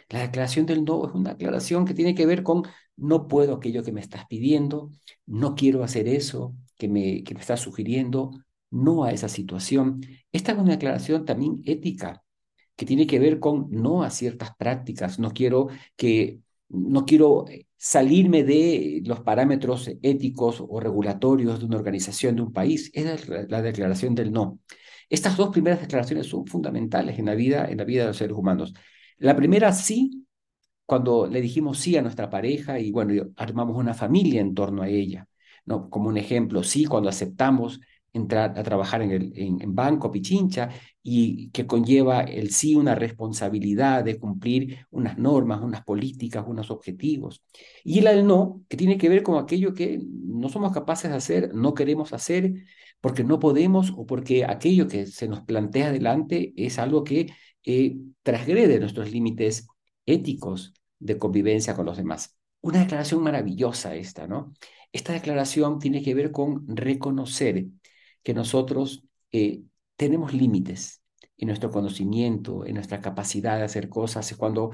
[0.09, 2.63] La declaración del no es una declaración que tiene que ver con
[2.97, 4.91] no puedo aquello que me estás pidiendo,
[5.25, 6.53] no quiero hacer eso
[6.83, 8.31] que me, que me estás sugiriendo,
[8.69, 10.01] no a esa situación.
[10.33, 12.21] Esta es una declaración también ética
[12.75, 15.17] que tiene que ver con no a ciertas prácticas.
[15.17, 21.77] No quiero que no quiero eh, salirme de los parámetros éticos o regulatorios de una
[21.77, 22.91] organización, de un país.
[22.93, 24.59] Es la declaración del no.
[25.09, 28.35] Estas dos primeras declaraciones son fundamentales en la vida, en la vida de los seres
[28.35, 28.73] humanos.
[29.19, 30.25] La primera sí,
[30.85, 34.89] cuando le dijimos sí a nuestra pareja y bueno, armamos una familia en torno a
[34.89, 35.27] ella.
[35.65, 35.89] ¿No?
[35.89, 37.79] Como un ejemplo, sí, cuando aceptamos
[38.13, 40.69] entrar a trabajar en, el, en, Banco Pichincha
[41.01, 47.43] y que conlleva el sí una responsabilidad de cumplir unas normas, unas políticas, unos objetivos.
[47.83, 51.55] Y el no, que tiene que ver con aquello que no somos capaces de hacer,
[51.55, 52.53] no queremos hacer,
[53.01, 57.33] porque no podemos o porque aquello que se nos plantea adelante es algo que
[57.65, 59.67] eh, transgrede nuestros límites
[60.05, 62.37] éticos de convivencia con los demás.
[62.61, 64.53] Una declaración maravillosa esta, ¿no?
[64.93, 67.65] Esta declaración tiene que ver con reconocer
[68.23, 69.63] que nosotros eh,
[69.97, 71.01] tenemos límites
[71.37, 74.71] en nuestro conocimiento, en nuestra capacidad de hacer cosas, cuando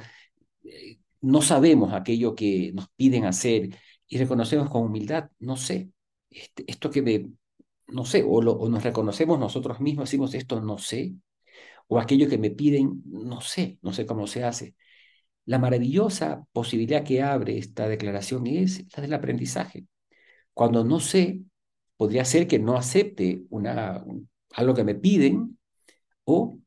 [0.64, 3.76] eh, no sabemos aquello que nos piden hacer
[4.08, 5.92] y reconocemos con humildad, no sé,
[6.30, 7.32] este, esto que me,
[7.88, 11.16] no sé, o, o nos reconocemos nosotros mismos, decimos esto no sé,
[11.88, 14.76] o aquello que me piden, no sé, no sé cómo se hace.
[15.46, 19.86] La maravillosa posibilidad que abre esta declaración es la del aprendizaje.
[20.54, 21.42] Cuando no sé,
[21.98, 24.04] podría ser que no acepte una,
[24.54, 25.58] algo que me piden
[26.24, 26.60] o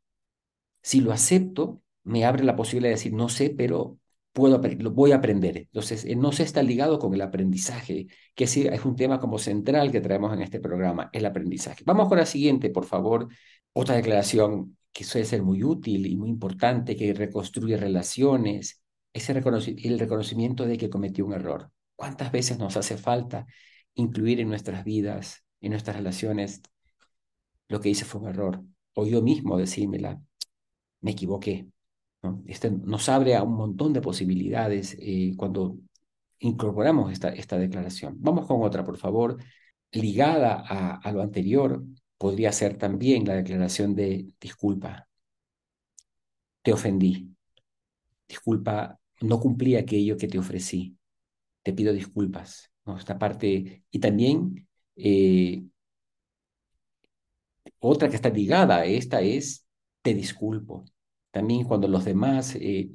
[0.82, 3.98] si lo acepto, me abre la posibilidad de decir no sé, pero
[4.32, 5.56] puedo, lo voy a aprender.
[5.58, 9.92] Entonces, el no sé está ligado con el aprendizaje, que es un tema como central
[9.92, 11.84] que traemos en este programa, el aprendizaje.
[11.86, 13.28] Vamos con la siguiente, por favor.
[13.72, 19.98] Otra declaración que suele ser muy útil y muy importante, que reconstruye relaciones, es el,
[19.98, 21.70] reconocimiento de que cometió un error.
[21.96, 23.46] ¿Cuántas veces nos hace falta
[23.94, 26.62] incluir en nuestras vidas, en nuestras relaciones,
[27.68, 28.64] lo que hice fue un error?
[28.94, 30.20] O yo mismo decírmela,
[31.00, 31.68] me equivoqué.
[32.46, 35.78] Este nos abre a un montón de posibilidades eh, cuando
[36.38, 38.16] incorporamos esta, declaración.
[38.20, 39.38] Vamos con otra, por favor,
[39.92, 40.54] ligada
[41.00, 41.84] a lo anterior,
[42.22, 45.08] podría ser también la declaración de disculpa.
[46.62, 47.34] Te ofendí.
[48.28, 50.96] Disculpa, no cumplí aquello que te ofrecí.
[51.62, 52.71] Te pido disculpas.
[52.86, 55.62] Esta parte, y también eh,
[57.78, 59.66] otra que está ligada a esta es
[60.02, 60.84] te disculpo.
[61.30, 62.90] También cuando los demás eh,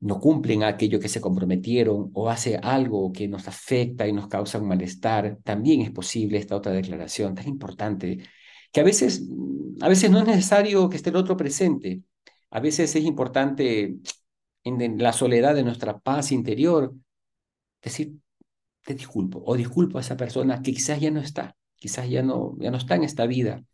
[0.00, 4.58] no cumplen aquello que se comprometieron o hace algo que nos afecta y nos causa
[4.58, 8.18] un malestar, también es posible esta otra declaración tan importante,
[8.72, 9.22] que a veces,
[9.80, 12.02] a veces no es necesario que esté el otro presente,
[12.50, 13.96] a veces es importante
[14.64, 16.94] en, la soledad de nuestra paz interior
[17.82, 18.14] decir,
[18.84, 22.56] te disculpo, o disculpo a esa persona que quizás ya no está, quizás ya no,
[22.58, 23.64] ya no está en esta vida,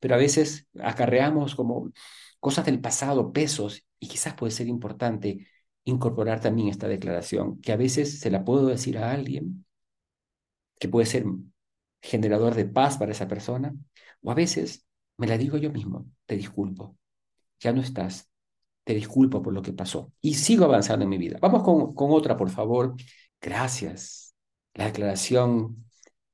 [0.00, 1.92] pero a veces acarreamos como
[2.40, 5.48] cosas del pasado, pesos, y quizás puede ser importante
[5.84, 9.64] incorporar también esta declaración, que a veces se la puedo decir a alguien,
[10.78, 11.24] que puede ser
[12.02, 13.74] generador de paz para esa persona,
[14.22, 14.86] o a veces
[15.16, 16.96] me la digo yo mismo, te disculpo,
[17.60, 18.30] ya no estás,
[18.84, 21.38] te disculpo por lo que pasó y sigo avanzando en mi vida.
[21.40, 22.94] Vamos con, con otra, por favor.
[23.40, 24.23] Gracias.
[24.74, 25.84] La declaración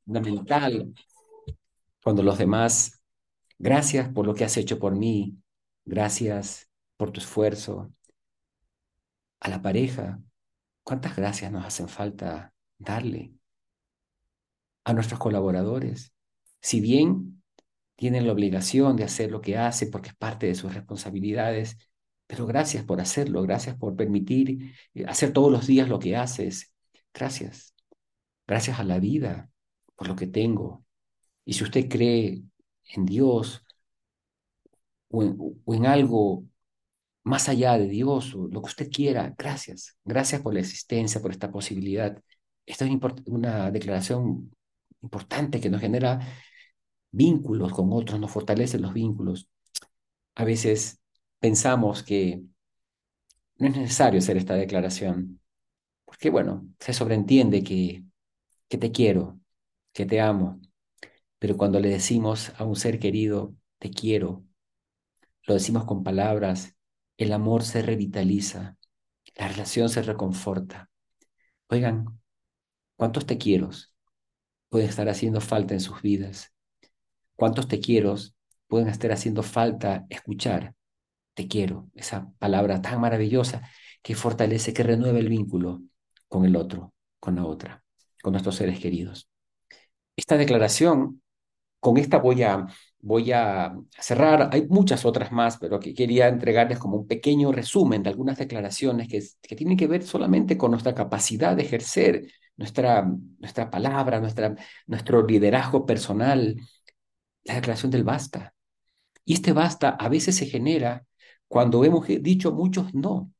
[0.04, 0.94] fundamental
[2.02, 3.02] cuando los demás,
[3.58, 5.36] gracias por lo que has hecho por mí,
[5.84, 7.92] gracias por tu esfuerzo,
[9.40, 10.20] a la pareja,
[10.82, 13.32] ¿cuántas gracias nos hacen falta darle?
[14.84, 16.12] A nuestros colaboradores,
[16.60, 17.42] si bien
[17.96, 21.76] tienen la obligación de hacer lo que hace porque es parte de sus responsabilidades,
[22.26, 26.74] pero gracias por hacerlo, gracias por permitir eh, hacer todos los días lo que haces.
[27.12, 27.69] Gracias.
[28.50, 29.48] Gracias a la vida
[29.94, 30.84] por lo que tengo.
[31.44, 32.42] Y si usted cree
[32.94, 33.64] en Dios
[35.08, 36.44] o en, o en algo
[37.22, 39.96] más allá de Dios o lo que usted quiera, gracias.
[40.04, 42.20] Gracias por la existencia, por esta posibilidad.
[42.66, 42.90] Esta es
[43.26, 44.50] una declaración
[45.00, 46.18] importante que nos genera
[47.12, 49.48] vínculos con otros, nos fortalece los vínculos.
[50.34, 51.00] A veces
[51.38, 52.42] pensamos que
[53.58, 55.40] no es necesario hacer esta declaración,
[56.04, 58.09] porque bueno, se sobreentiende que,
[58.70, 59.40] que te quiero,
[59.92, 60.60] que te amo,
[61.38, 64.44] pero cuando le decimos a un ser querido, te quiero,
[65.46, 66.76] lo decimos con palabras
[67.18, 68.78] el amor se revitaliza,
[69.36, 70.88] la relación se reconforta.
[71.68, 72.20] Oigan,
[72.96, 73.70] ¿cuántos te quiero
[74.70, 76.54] pueden estar haciendo falta en sus vidas?
[77.36, 78.14] ¿Cuántos te quiero
[78.68, 80.74] pueden estar haciendo falta escuchar?
[81.34, 83.62] Te quiero, esa palabra tan maravillosa
[84.02, 85.82] que fortalece, que renueva el vínculo
[86.28, 87.84] con el otro, con la otra,
[88.22, 89.28] con nuestros seres queridos.
[90.16, 91.22] Esta declaración,
[91.80, 92.66] con esta voy a
[93.02, 94.50] voy a cerrar.
[94.52, 99.08] Hay muchas otras más, pero que quería entregarles como un pequeño resumen de algunas declaraciones
[99.08, 99.20] que,
[99.56, 104.54] tienen que ver solamente con nuestra capacidad de ejercer nuestra, nuestra palabra, nuestra,
[104.86, 106.56] nuestro liderazgo personal,
[107.44, 108.54] la declaración del basta.
[109.24, 111.04] Y este basta a veces se genera
[111.48, 113.32] cuando hemos dicho muchos no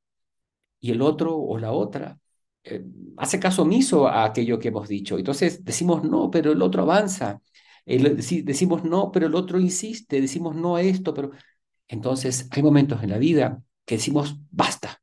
[0.80, 2.18] y el otro o la otra
[2.64, 2.84] eh,
[3.16, 5.18] hace caso omiso a aquello que hemos dicho.
[5.18, 7.40] Entonces decimos no, pero el otro avanza
[7.98, 11.30] decimos no, pero el otro insiste, decimos no a esto, pero
[11.88, 15.02] entonces hay momentos en la vida que decimos basta,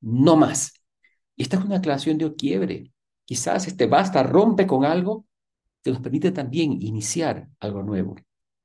[0.00, 0.74] no más.
[1.36, 2.92] Y esta es una aclaración de quiebre.
[3.24, 5.26] Quizás este basta rompe con algo
[5.82, 8.16] que nos permite también iniciar algo nuevo.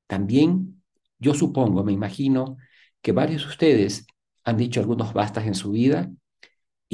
[0.06, 0.82] También
[1.18, 2.56] yo supongo, me imagino,
[3.00, 4.06] que varios de ustedes
[4.44, 6.10] han dicho algunos bastas en su vida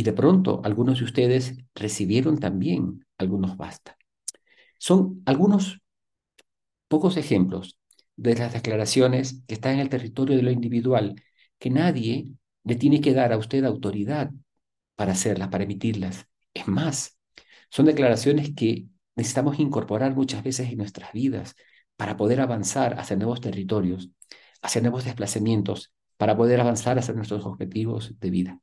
[0.00, 3.96] y de pronto algunos de ustedes recibieron también algunos bastas.
[4.78, 5.82] Son algunos
[6.88, 7.78] pocos ejemplos
[8.16, 11.22] de las declaraciones que están en el territorio de lo individual,
[11.58, 12.32] que nadie
[12.64, 14.30] le tiene que dar a usted autoridad
[14.96, 16.26] para hacerlas, para emitirlas.
[16.54, 17.18] Es más,
[17.68, 18.86] son declaraciones que
[19.16, 21.56] necesitamos incorporar muchas veces en nuestras vidas
[21.98, 24.08] para poder avanzar hacia nuevos territorios,
[24.62, 28.60] hacia nuevos desplazamientos, para poder avanzar hacia nuestros objetivos de vida.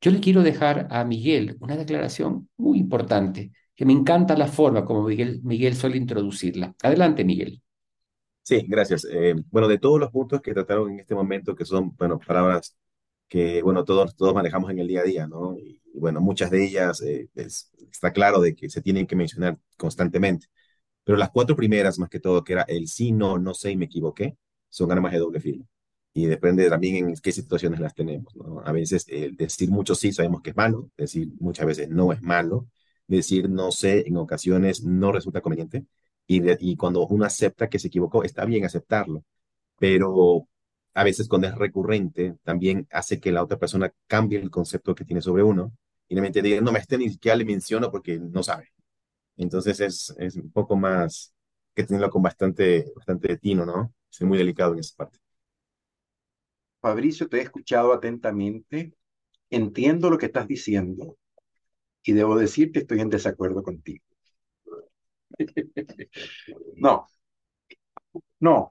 [0.00, 4.84] Yo le quiero dejar a Miguel una declaración muy importante, que me encanta la forma
[4.84, 6.74] como Miguel, Miguel suele introducirla.
[6.82, 7.62] Adelante, Miguel.
[8.42, 9.06] Sí, gracias.
[9.10, 12.76] Eh, bueno, de todos los puntos que trataron en este momento, que son, bueno, palabras
[13.28, 15.56] que, bueno, todos, todos manejamos en el día a día, ¿no?
[15.56, 20.46] Y, bueno, muchas de ellas eh, está claro de que se tienen que mencionar constantemente.
[21.04, 23.76] Pero las cuatro primeras, más que todo, que era el sí, no, no sé y
[23.76, 24.36] me equivoqué,
[24.68, 25.64] son armas de doble filo.
[26.12, 28.32] Y depende también en qué situaciones las tenemos.
[28.64, 32.20] A veces el decir mucho sí sabemos que es malo, decir muchas veces no es
[32.22, 32.68] malo,
[33.06, 35.86] decir no sé en ocasiones no resulta conveniente.
[36.26, 36.42] Y,
[36.72, 39.24] y cuando uno acepta que se equivocó, está bien aceptarlo.
[39.78, 40.48] Pero
[40.94, 45.04] a veces cuando es recurrente, también hace que la otra persona cambie el concepto que
[45.04, 45.72] tiene sobre uno
[46.08, 48.68] y le mente diga, no me esté ni siquiera le menciono porque no sabe.
[49.36, 51.34] Entonces es, es un poco más
[51.74, 53.94] que tenerlo con bastante, bastante tino, ¿no?
[54.10, 55.18] Es muy delicado en esa parte.
[56.80, 58.94] Fabricio, te he escuchado atentamente,
[59.50, 61.18] entiendo lo que estás diciendo
[62.04, 64.04] y debo decir que estoy en desacuerdo contigo.
[66.76, 67.06] no,
[68.40, 68.70] no,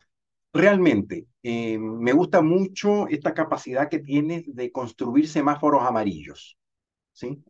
[0.53, 6.57] realmente eh, me gusta mucho esta capacidad que tienes de construir semáforos amarillos,
[7.13, 7.43] ¿sí?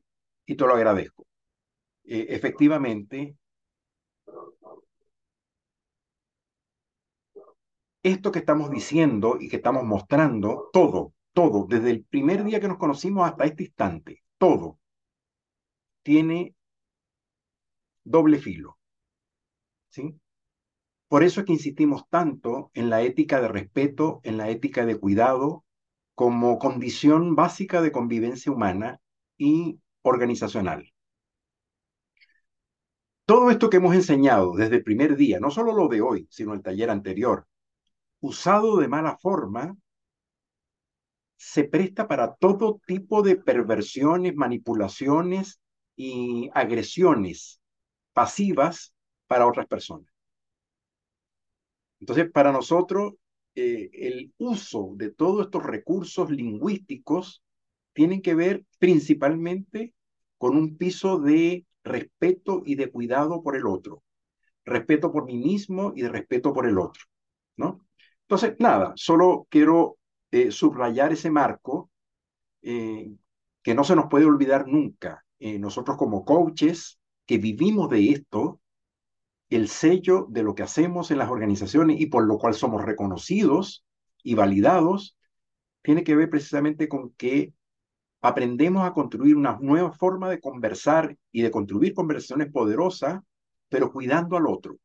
[0.45, 1.27] Y te lo agradezco.
[2.05, 3.37] Eh, efectivamente,
[8.11, 12.67] esto que estamos diciendo y que estamos mostrando, todo, todo, desde el primer día que
[12.67, 14.79] nos conocimos hasta este instante, todo,
[16.03, 16.55] tiene
[18.03, 18.77] doble filo.
[19.89, 20.19] ¿Sí?
[21.07, 24.99] Por eso es que insistimos tanto en la ética de respeto, en la ética de
[24.99, 25.65] cuidado,
[26.13, 28.99] como condición básica de convivencia humana
[29.37, 30.91] y organizacional.
[33.25, 36.53] Todo esto que hemos enseñado desde el primer día, no solo lo de hoy, sino
[36.53, 37.47] el taller anterior,
[38.21, 39.75] usado de mala forma,
[41.37, 45.61] se presta para todo tipo de perversiones, manipulaciones
[45.95, 47.61] y agresiones
[48.13, 48.93] pasivas
[49.27, 50.11] para otras personas.
[51.99, 53.13] Entonces, para nosotros,
[53.55, 57.43] eh, el uso de todos estos recursos lingüísticos
[57.93, 59.93] tienen que ver principalmente
[60.37, 64.03] con un piso de respeto y de cuidado por el otro,
[64.65, 67.03] respeto por mí mismo y de respeto por el otro,
[67.57, 67.85] ¿no?
[68.29, 69.97] Entonces, nada, solo quiero
[70.29, 71.89] eh, subrayar ese marco
[72.61, 73.11] eh,
[73.63, 75.25] que no se nos puede olvidar nunca.
[75.39, 78.61] nosotros como coaches que vivimos de esto,
[79.49, 83.83] el sello de lo que hacemos en las organizaciones y por lo cual somos reconocidos
[84.21, 85.17] y validados,
[85.81, 87.53] tiene que ver precisamente con que
[88.21, 93.21] aprendemos a construir una nueva forma de conversar y de construir conversaciones poderosas,
[93.69, 94.77] pero cuidando al otro.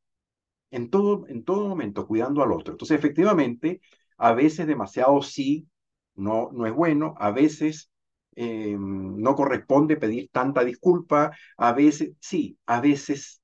[0.75, 2.73] En todo, en todo momento, cuidando al otro.
[2.75, 3.81] Entonces, efectivamente,
[4.17, 5.69] a veces demasiado sí
[6.17, 7.91] no, no es bueno, a veces
[8.35, 13.41] eh, no corresponde pedir tanta disculpa, a veces sí, a veces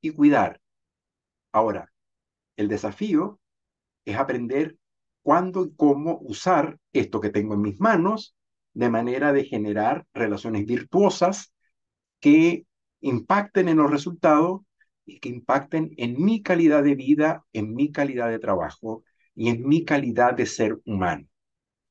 [0.00, 0.60] y cuidar.
[1.52, 1.92] Ahora,
[2.56, 3.40] el desafío
[4.06, 4.78] es aprender
[5.22, 8.34] cuándo y cómo usar esto que tengo en mis manos
[8.72, 11.52] de manera de generar relaciones virtuosas
[12.20, 12.64] que
[13.00, 14.62] impacten en los resultados
[15.10, 19.04] y que impacten en mi calidad de vida, en mi calidad de trabajo
[19.34, 21.26] y en mi calidad de ser humano.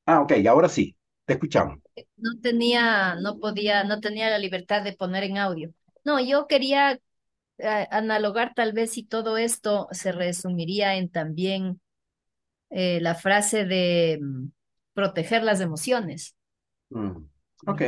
[0.06, 1.78] Ah, ok, ahora sí, te escuchamos.
[2.16, 5.72] No tenía, no podía, no tenía la libertad de poner en audio.
[6.04, 6.98] No, yo quería
[7.90, 11.80] analogar tal vez si todo esto se resumiría en también
[12.70, 14.48] eh, la frase de mm,
[14.94, 16.36] proteger las emociones.
[16.90, 17.26] Mm,
[17.66, 17.82] ok.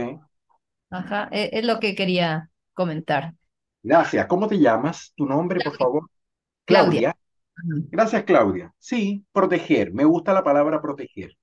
[0.91, 3.35] Ajá, e, es, lo que quería comentar.
[3.83, 4.27] Gracias.
[4.27, 5.13] ¿Cómo te llamas?
[5.17, 6.09] Tu nombre, por favor.
[6.65, 7.17] Claudia.
[7.91, 8.73] Gracias, Claudia.
[8.79, 9.93] Sí, proteger.
[9.93, 11.37] Me gusta la palabra proteger.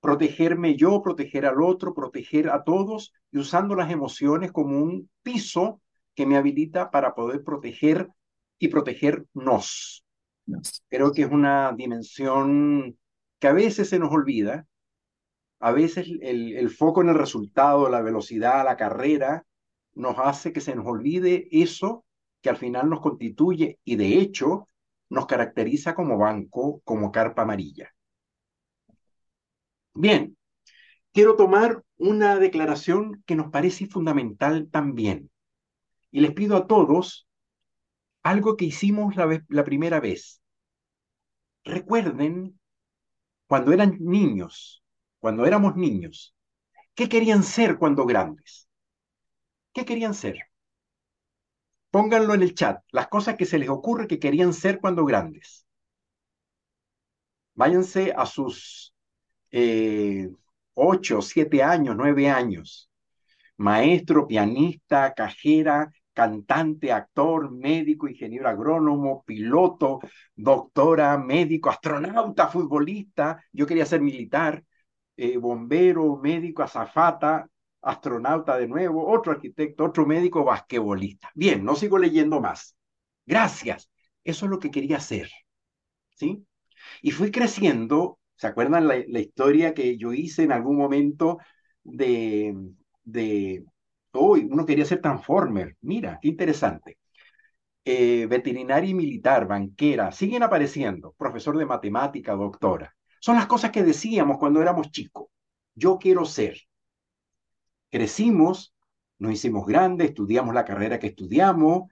[0.00, 5.80] Protegerme yo, proteger al otro, proteger a todos y usando las emociones como un piso
[6.14, 8.08] que me habilita para poder proteger
[8.58, 10.04] y protegernos.
[10.88, 12.98] Creo que es una dimensión
[13.38, 14.66] que a veces se nos olvida,
[15.60, 19.44] a veces el, el foco en el resultado, la velocidad, la carrera,
[19.94, 22.04] nos hace que se nos olvide eso
[22.42, 24.68] que al final nos constituye y de hecho
[25.10, 27.90] nos caracteriza como banco, como carpa amarilla.
[29.94, 30.36] Bien,
[31.12, 35.30] quiero tomar una declaración que nos parece fundamental también.
[36.10, 37.28] Y les pido a todos
[38.22, 40.40] algo que hicimos la, la primera vez.
[41.64, 42.58] Recuerden
[43.46, 44.82] cuando eran niños,
[45.18, 46.34] cuando éramos niños,
[46.94, 48.68] ¿qué querían ser cuando grandes?
[49.74, 50.36] ¿Qué querían ser?
[51.90, 55.66] Pónganlo en el chat, las cosas que se les ocurre que querían ser cuando grandes.
[57.54, 58.94] Váyanse a sus
[59.50, 60.28] eh,
[60.74, 62.90] ocho, siete años, nueve años.
[63.56, 70.00] Maestro, pianista, cajera, cantante, actor, médico, ingeniero agrónomo, piloto,
[70.34, 73.44] doctora, médico, astronauta, futbolista.
[73.52, 74.64] Yo quería ser militar,
[75.16, 77.48] eh, bombero, médico, azafata,
[77.84, 81.30] astronauta de nuevo, otro arquitecto, otro médico, basquetbolista.
[81.34, 82.76] Bien, no sigo leyendo más.
[83.26, 83.90] Gracias.
[84.24, 85.30] Eso es lo que quería hacer.
[86.14, 86.46] ¿Sí?
[87.02, 88.18] Y fui creciendo.
[88.36, 91.38] ¿Se acuerdan la, historia que yo hice en algún momento
[91.84, 92.54] de,
[93.04, 93.64] de,
[94.12, 95.76] uy, uno quería ser transformer.
[95.82, 96.98] Mira, qué interesante.
[97.84, 102.94] Eh, veterinaria y militar, banquera, siguen apareciendo, profesor de matemática, doctora.
[103.20, 105.28] Son las cosas que decíamos cuando éramos chicos.
[105.74, 106.56] Yo quiero ser
[107.94, 108.74] crecimos,
[109.20, 111.88] nos hicimos grandes, estudiamos la carrera que estudiamos,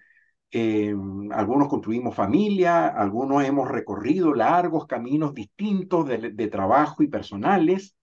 [0.50, 0.92] eh,
[1.30, 7.94] algunos construimos familia, algunos hemos recorrido largos caminos distintos de, de trabajo y personales,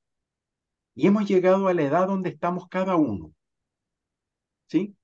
[0.95, 3.33] y hemos llegado a la edad donde estamos cada uno.
[4.67, 4.95] ¿Sí?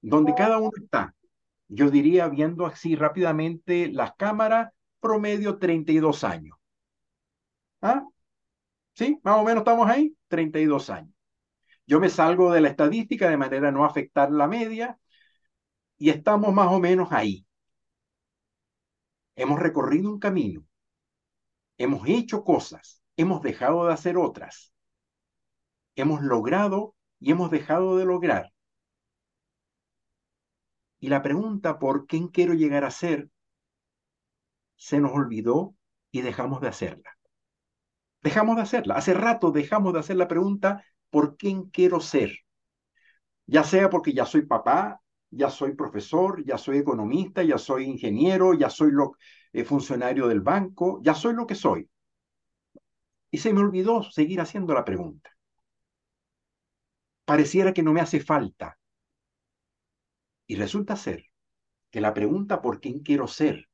[0.00, 1.14] Donde cada uno está.
[1.68, 6.56] Yo diría, viendo así rápidamente las cámaras, promedio 32 años.
[7.82, 8.06] ¿Ah?
[8.94, 9.20] ¿Sí?
[9.22, 11.12] Más o menos estamos ahí, 32 años.
[11.86, 14.98] Yo me salgo de la estadística de manera a no afectar la media
[15.98, 17.46] y estamos más o menos ahí.
[19.36, 20.66] Hemos recorrido un camino,
[21.78, 24.72] hemos hecho cosas, hemos dejado de hacer otras,
[25.96, 28.52] hemos logrado y hemos dejado de lograr.
[31.00, 33.28] Y la pregunta por quién quiero llegar a ser
[34.76, 35.74] se nos olvidó
[36.10, 37.16] y dejamos de hacerla.
[38.20, 38.94] Dejamos de hacerla.
[38.94, 42.30] Hace rato dejamos de hacer la pregunta por quién quiero ser.
[43.46, 48.54] Ya sea porque ya soy papá, ya soy profesor, ya soy economista, ya soy ingeniero,
[48.54, 48.92] ya soy
[49.52, 51.88] eh, funcionario del banco, ya soy lo que soy.
[53.30, 55.30] Y se me olvidó seguir haciendo la pregunta.
[57.26, 58.78] Pareciera que no me hace falta.
[60.46, 61.26] Y resulta ser
[61.90, 63.68] que la pregunta por quién quiero ser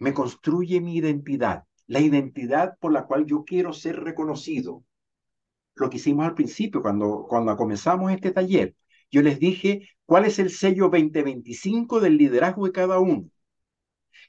[0.00, 4.84] me construye mi identidad, la identidad por la cual yo quiero ser reconocido,
[5.74, 8.74] lo que hicimos al principio, cuando, cuando comenzamos este taller.
[9.10, 13.30] Yo les dije cuál es el sello 2025 del liderazgo de cada uno.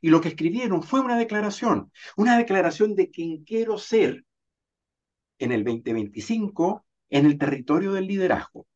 [0.01, 4.25] Y lo que escribieron fue una declaración, una declaración de quién quiero ser
[5.39, 8.67] en el 2025 en el territorio del liderazgo.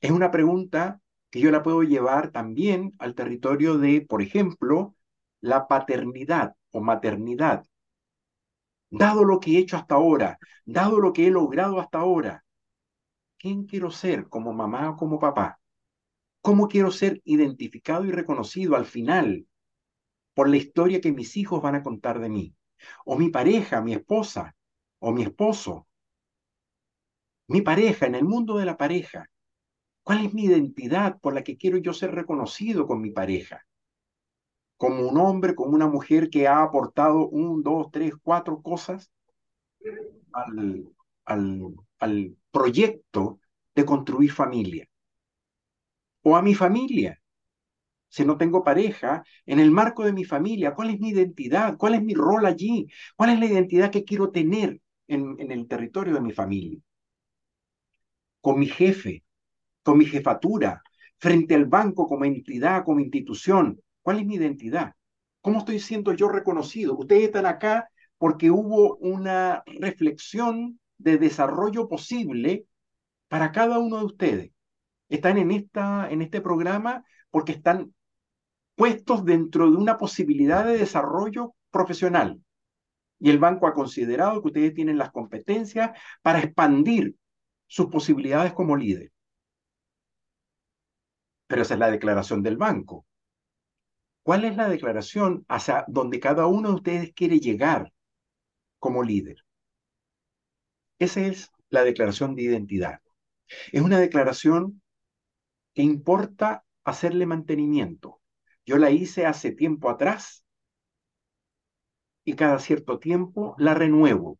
[0.00, 1.00] Es una pregunta
[1.30, 4.94] que yo la puedo llevar también al territorio de, por ejemplo,
[5.40, 7.64] la paternidad o maternidad
[8.90, 12.44] dado lo que he hecho hasta ahora, dado lo que he logrado hasta ahora,
[13.38, 15.60] ¿quién quiero ser como mamá o como papá?
[16.40, 19.46] ¿Cómo quiero ser identificado y reconocido al final
[20.34, 22.54] por la historia que mis hijos van a contar de mí?
[23.04, 24.54] O mi pareja, mi esposa,
[24.98, 25.86] o mi esposo.
[27.48, 29.30] Mi pareja, en el mundo de la pareja.
[30.02, 33.64] ¿Cuál es mi identidad por la que quiero yo ser reconocido con mi pareja?
[34.76, 39.10] Como un hombre, como una mujer que ha aportado un, dos, tres, cuatro cosas
[40.32, 40.88] al,
[41.24, 43.40] al, al proyecto
[43.74, 44.86] de construir familia.
[46.28, 47.12] O a mi familia.
[48.08, 51.76] Si no tengo pareja, en el marco de mi familia, ¿cuál es mi identidad?
[51.78, 52.88] ¿Cuál es mi rol allí?
[53.16, 56.80] ¿Cuál es la identidad que quiero tener en, en el territorio de mi familia?
[58.40, 59.24] Con mi jefe,
[59.82, 60.82] con mi jefatura,
[61.18, 64.94] frente al banco como entidad, como institución, ¿Cuál es mi identidad?
[65.40, 66.94] ¿Cómo estoy siendo yo reconocido?
[66.94, 72.66] Ustedes están acá porque hubo una reflexión de desarrollo posible
[73.28, 74.50] para cada uno de ustedes.
[75.08, 77.94] Están en, esta, en este programa porque están
[78.74, 82.42] puestos dentro de una posibilidad de desarrollo profesional.
[83.18, 87.14] Y el banco ha considerado que ustedes tienen las competencias para expandir
[87.66, 89.12] sus posibilidades como líder.
[91.46, 93.06] Pero esa es la declaración del banco.
[94.24, 97.92] ¿Cuál es la declaración hacia donde cada uno de ustedes quiere llegar
[98.78, 99.44] como líder?
[100.98, 103.00] Esa es la declaración de identidad.
[103.70, 104.80] Es una declaración
[105.74, 108.22] que importa hacerle mantenimiento.
[108.64, 110.46] Yo la hice hace tiempo atrás
[112.24, 114.38] y cada cierto tiempo la renuevo.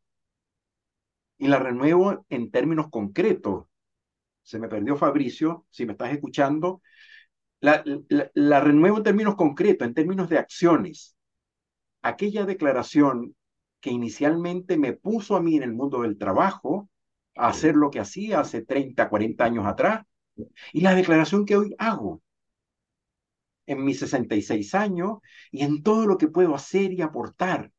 [1.36, 3.66] Y la renuevo en términos concretos.
[4.42, 6.80] Se me perdió Fabricio, si me estás escuchando.
[7.64, 7.82] La,
[8.34, 11.16] la, renuevo en términos concretos, en términos de acciones.
[12.02, 13.34] Aquella declaración
[13.80, 16.90] que inicialmente me puso a mí en el mundo del trabajo
[17.34, 20.04] a hacer lo que hacía hace 30, 40 años atrás,
[20.74, 22.20] y la declaración que hoy hago
[23.64, 25.20] en mis 66 años
[25.50, 27.72] y en todo lo que puedo hacer y aportar,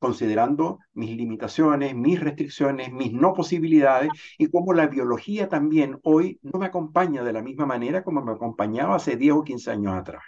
[0.00, 6.58] considerando mis limitaciones, mis restricciones, mis no posibilidades y cómo la biología también hoy no
[6.58, 10.22] me acompaña de la misma manera como me acompañaba hace 10 o 15 años atrás.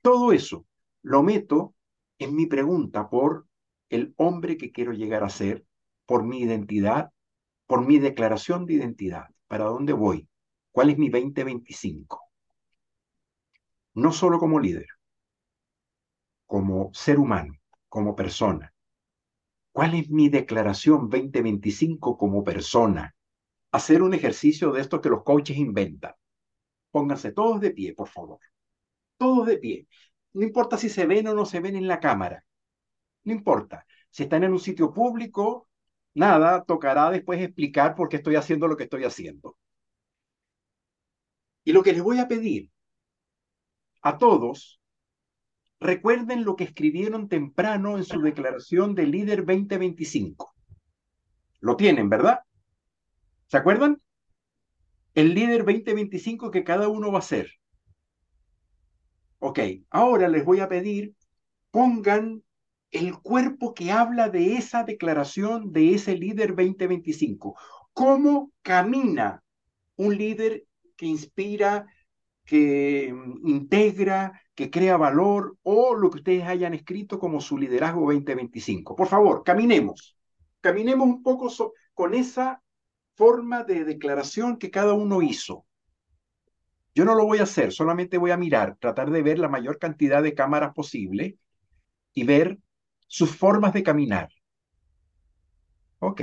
[0.00, 0.64] Todo eso
[1.02, 1.74] lo meto
[2.18, 3.46] en mi pregunta por
[3.90, 5.66] el hombre que quiero llegar a ser,
[6.06, 7.10] por mi identidad,
[7.66, 9.24] por mi declaración de identidad.
[9.48, 10.28] ¿Para dónde voy?
[10.70, 12.20] ¿Cuál es mi 2025?
[13.94, 14.86] No solo como líder,
[16.46, 17.54] como ser humano,
[17.94, 18.74] como persona.
[19.70, 23.14] ¿Cuál es mi declaración 2025 como persona?
[23.70, 26.12] Hacer un ejercicio de esto que los coaches inventan.
[26.90, 28.40] Pónganse todos de pie, por favor.
[29.16, 29.86] Todos de pie.
[30.32, 32.44] No importa si se ven o no se ven en la cámara.
[33.22, 33.86] No importa.
[34.10, 35.68] Si están en un sitio público,
[36.14, 39.56] nada, tocará después explicar por qué estoy haciendo lo que estoy haciendo.
[41.62, 42.72] Y lo que les voy a pedir
[44.02, 44.80] a todos,
[45.84, 50.54] recuerden lo que escribieron temprano en su declaración de líder 2025.
[51.60, 52.40] Lo tienen, ¿verdad?
[53.48, 54.00] ¿Se acuerdan?
[55.14, 57.50] El líder 2025 que cada uno va a ser.
[59.38, 61.14] Ok, ahora les voy a pedir,
[61.70, 62.42] pongan
[62.90, 67.58] el cuerpo que habla de esa declaración de ese líder 2025.
[67.92, 69.42] ¿Cómo camina
[69.96, 70.64] un líder
[70.96, 71.86] que inspira,
[72.44, 78.12] que mm, integra, que crea valor o lo que ustedes hayan escrito como su liderazgo
[78.12, 78.96] 2025?
[78.96, 80.16] Por favor, caminemos.
[80.60, 81.52] Caminemos un poco
[81.94, 82.62] con esa
[83.14, 85.66] forma de declaración que cada uno hizo.
[86.94, 89.78] Yo no lo voy a hacer, solamente voy a mirar, tratar de ver la mayor
[89.78, 91.38] cantidad de cámaras posible
[92.12, 92.58] y ver
[93.08, 94.28] sus formas de caminar.
[95.98, 96.20] Ok.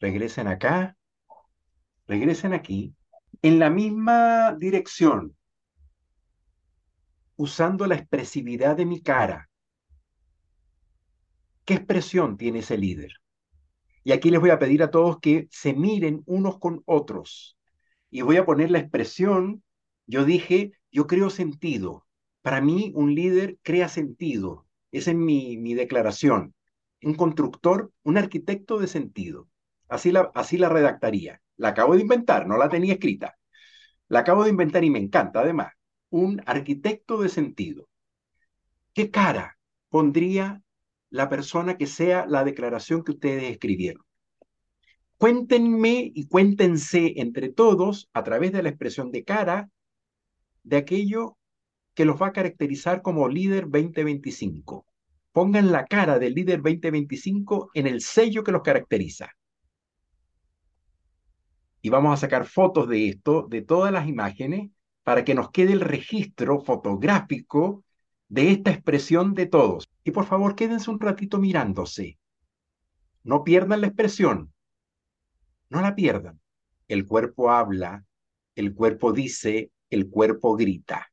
[0.00, 0.96] Regresen acá.
[2.06, 2.94] Regresen aquí.
[3.42, 5.36] En la misma dirección.
[7.34, 9.50] Usando la expresividad de mi cara.
[11.64, 13.14] ¿Qué expresión tiene ese líder?
[14.04, 17.58] Y aquí les voy a pedir a todos que se miren unos con otros.
[18.10, 19.64] Y voy a poner la expresión,
[20.06, 22.06] yo dije, yo creo sentido.
[22.42, 24.66] Para mí un líder crea sentido.
[24.92, 26.54] Esa es mi, mi declaración.
[27.02, 29.48] Un constructor, un arquitecto de sentido.
[29.88, 31.42] Así la, así la redactaría.
[31.62, 33.38] La acabo de inventar, no la tenía escrita.
[34.08, 35.72] La acabo de inventar y me encanta además.
[36.10, 37.88] Un arquitecto de sentido.
[38.92, 39.56] ¿Qué cara
[39.88, 40.60] pondría
[41.08, 44.02] la persona que sea la declaración que ustedes escribieron?
[45.18, 49.70] Cuéntenme y cuéntense entre todos, a través de la expresión de cara,
[50.64, 51.38] de aquello
[51.94, 54.84] que los va a caracterizar como líder 2025.
[55.30, 59.30] Pongan la cara del líder 2025 en el sello que los caracteriza.
[61.82, 64.70] Y vamos a sacar fotos de esto, de todas las imágenes,
[65.02, 67.84] para que nos quede el registro fotográfico
[68.28, 69.90] de esta expresión de todos.
[70.04, 72.18] Y por favor, quédense un ratito mirándose.
[73.24, 74.52] No pierdan la expresión.
[75.68, 76.40] No la pierdan.
[76.88, 78.04] El cuerpo habla,
[78.54, 81.12] el cuerpo dice, el cuerpo grita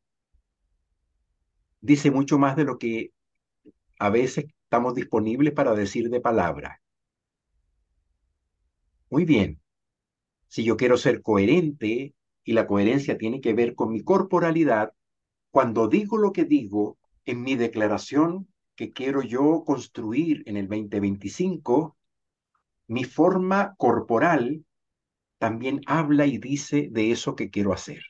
[1.82, 3.12] dice mucho más de lo que
[4.00, 6.82] a veces estamos disponibles para decir de palabra.
[9.10, 9.60] Muy bien.
[10.50, 14.94] Si yo quiero ser coherente y la coherencia tiene que ver con mi corporalidad,
[15.52, 21.96] cuando digo lo que digo en mi declaración que quiero yo construir en el 2025,
[22.88, 24.66] mi forma corporal
[25.38, 28.02] también habla y dice de eso que quiero hacer.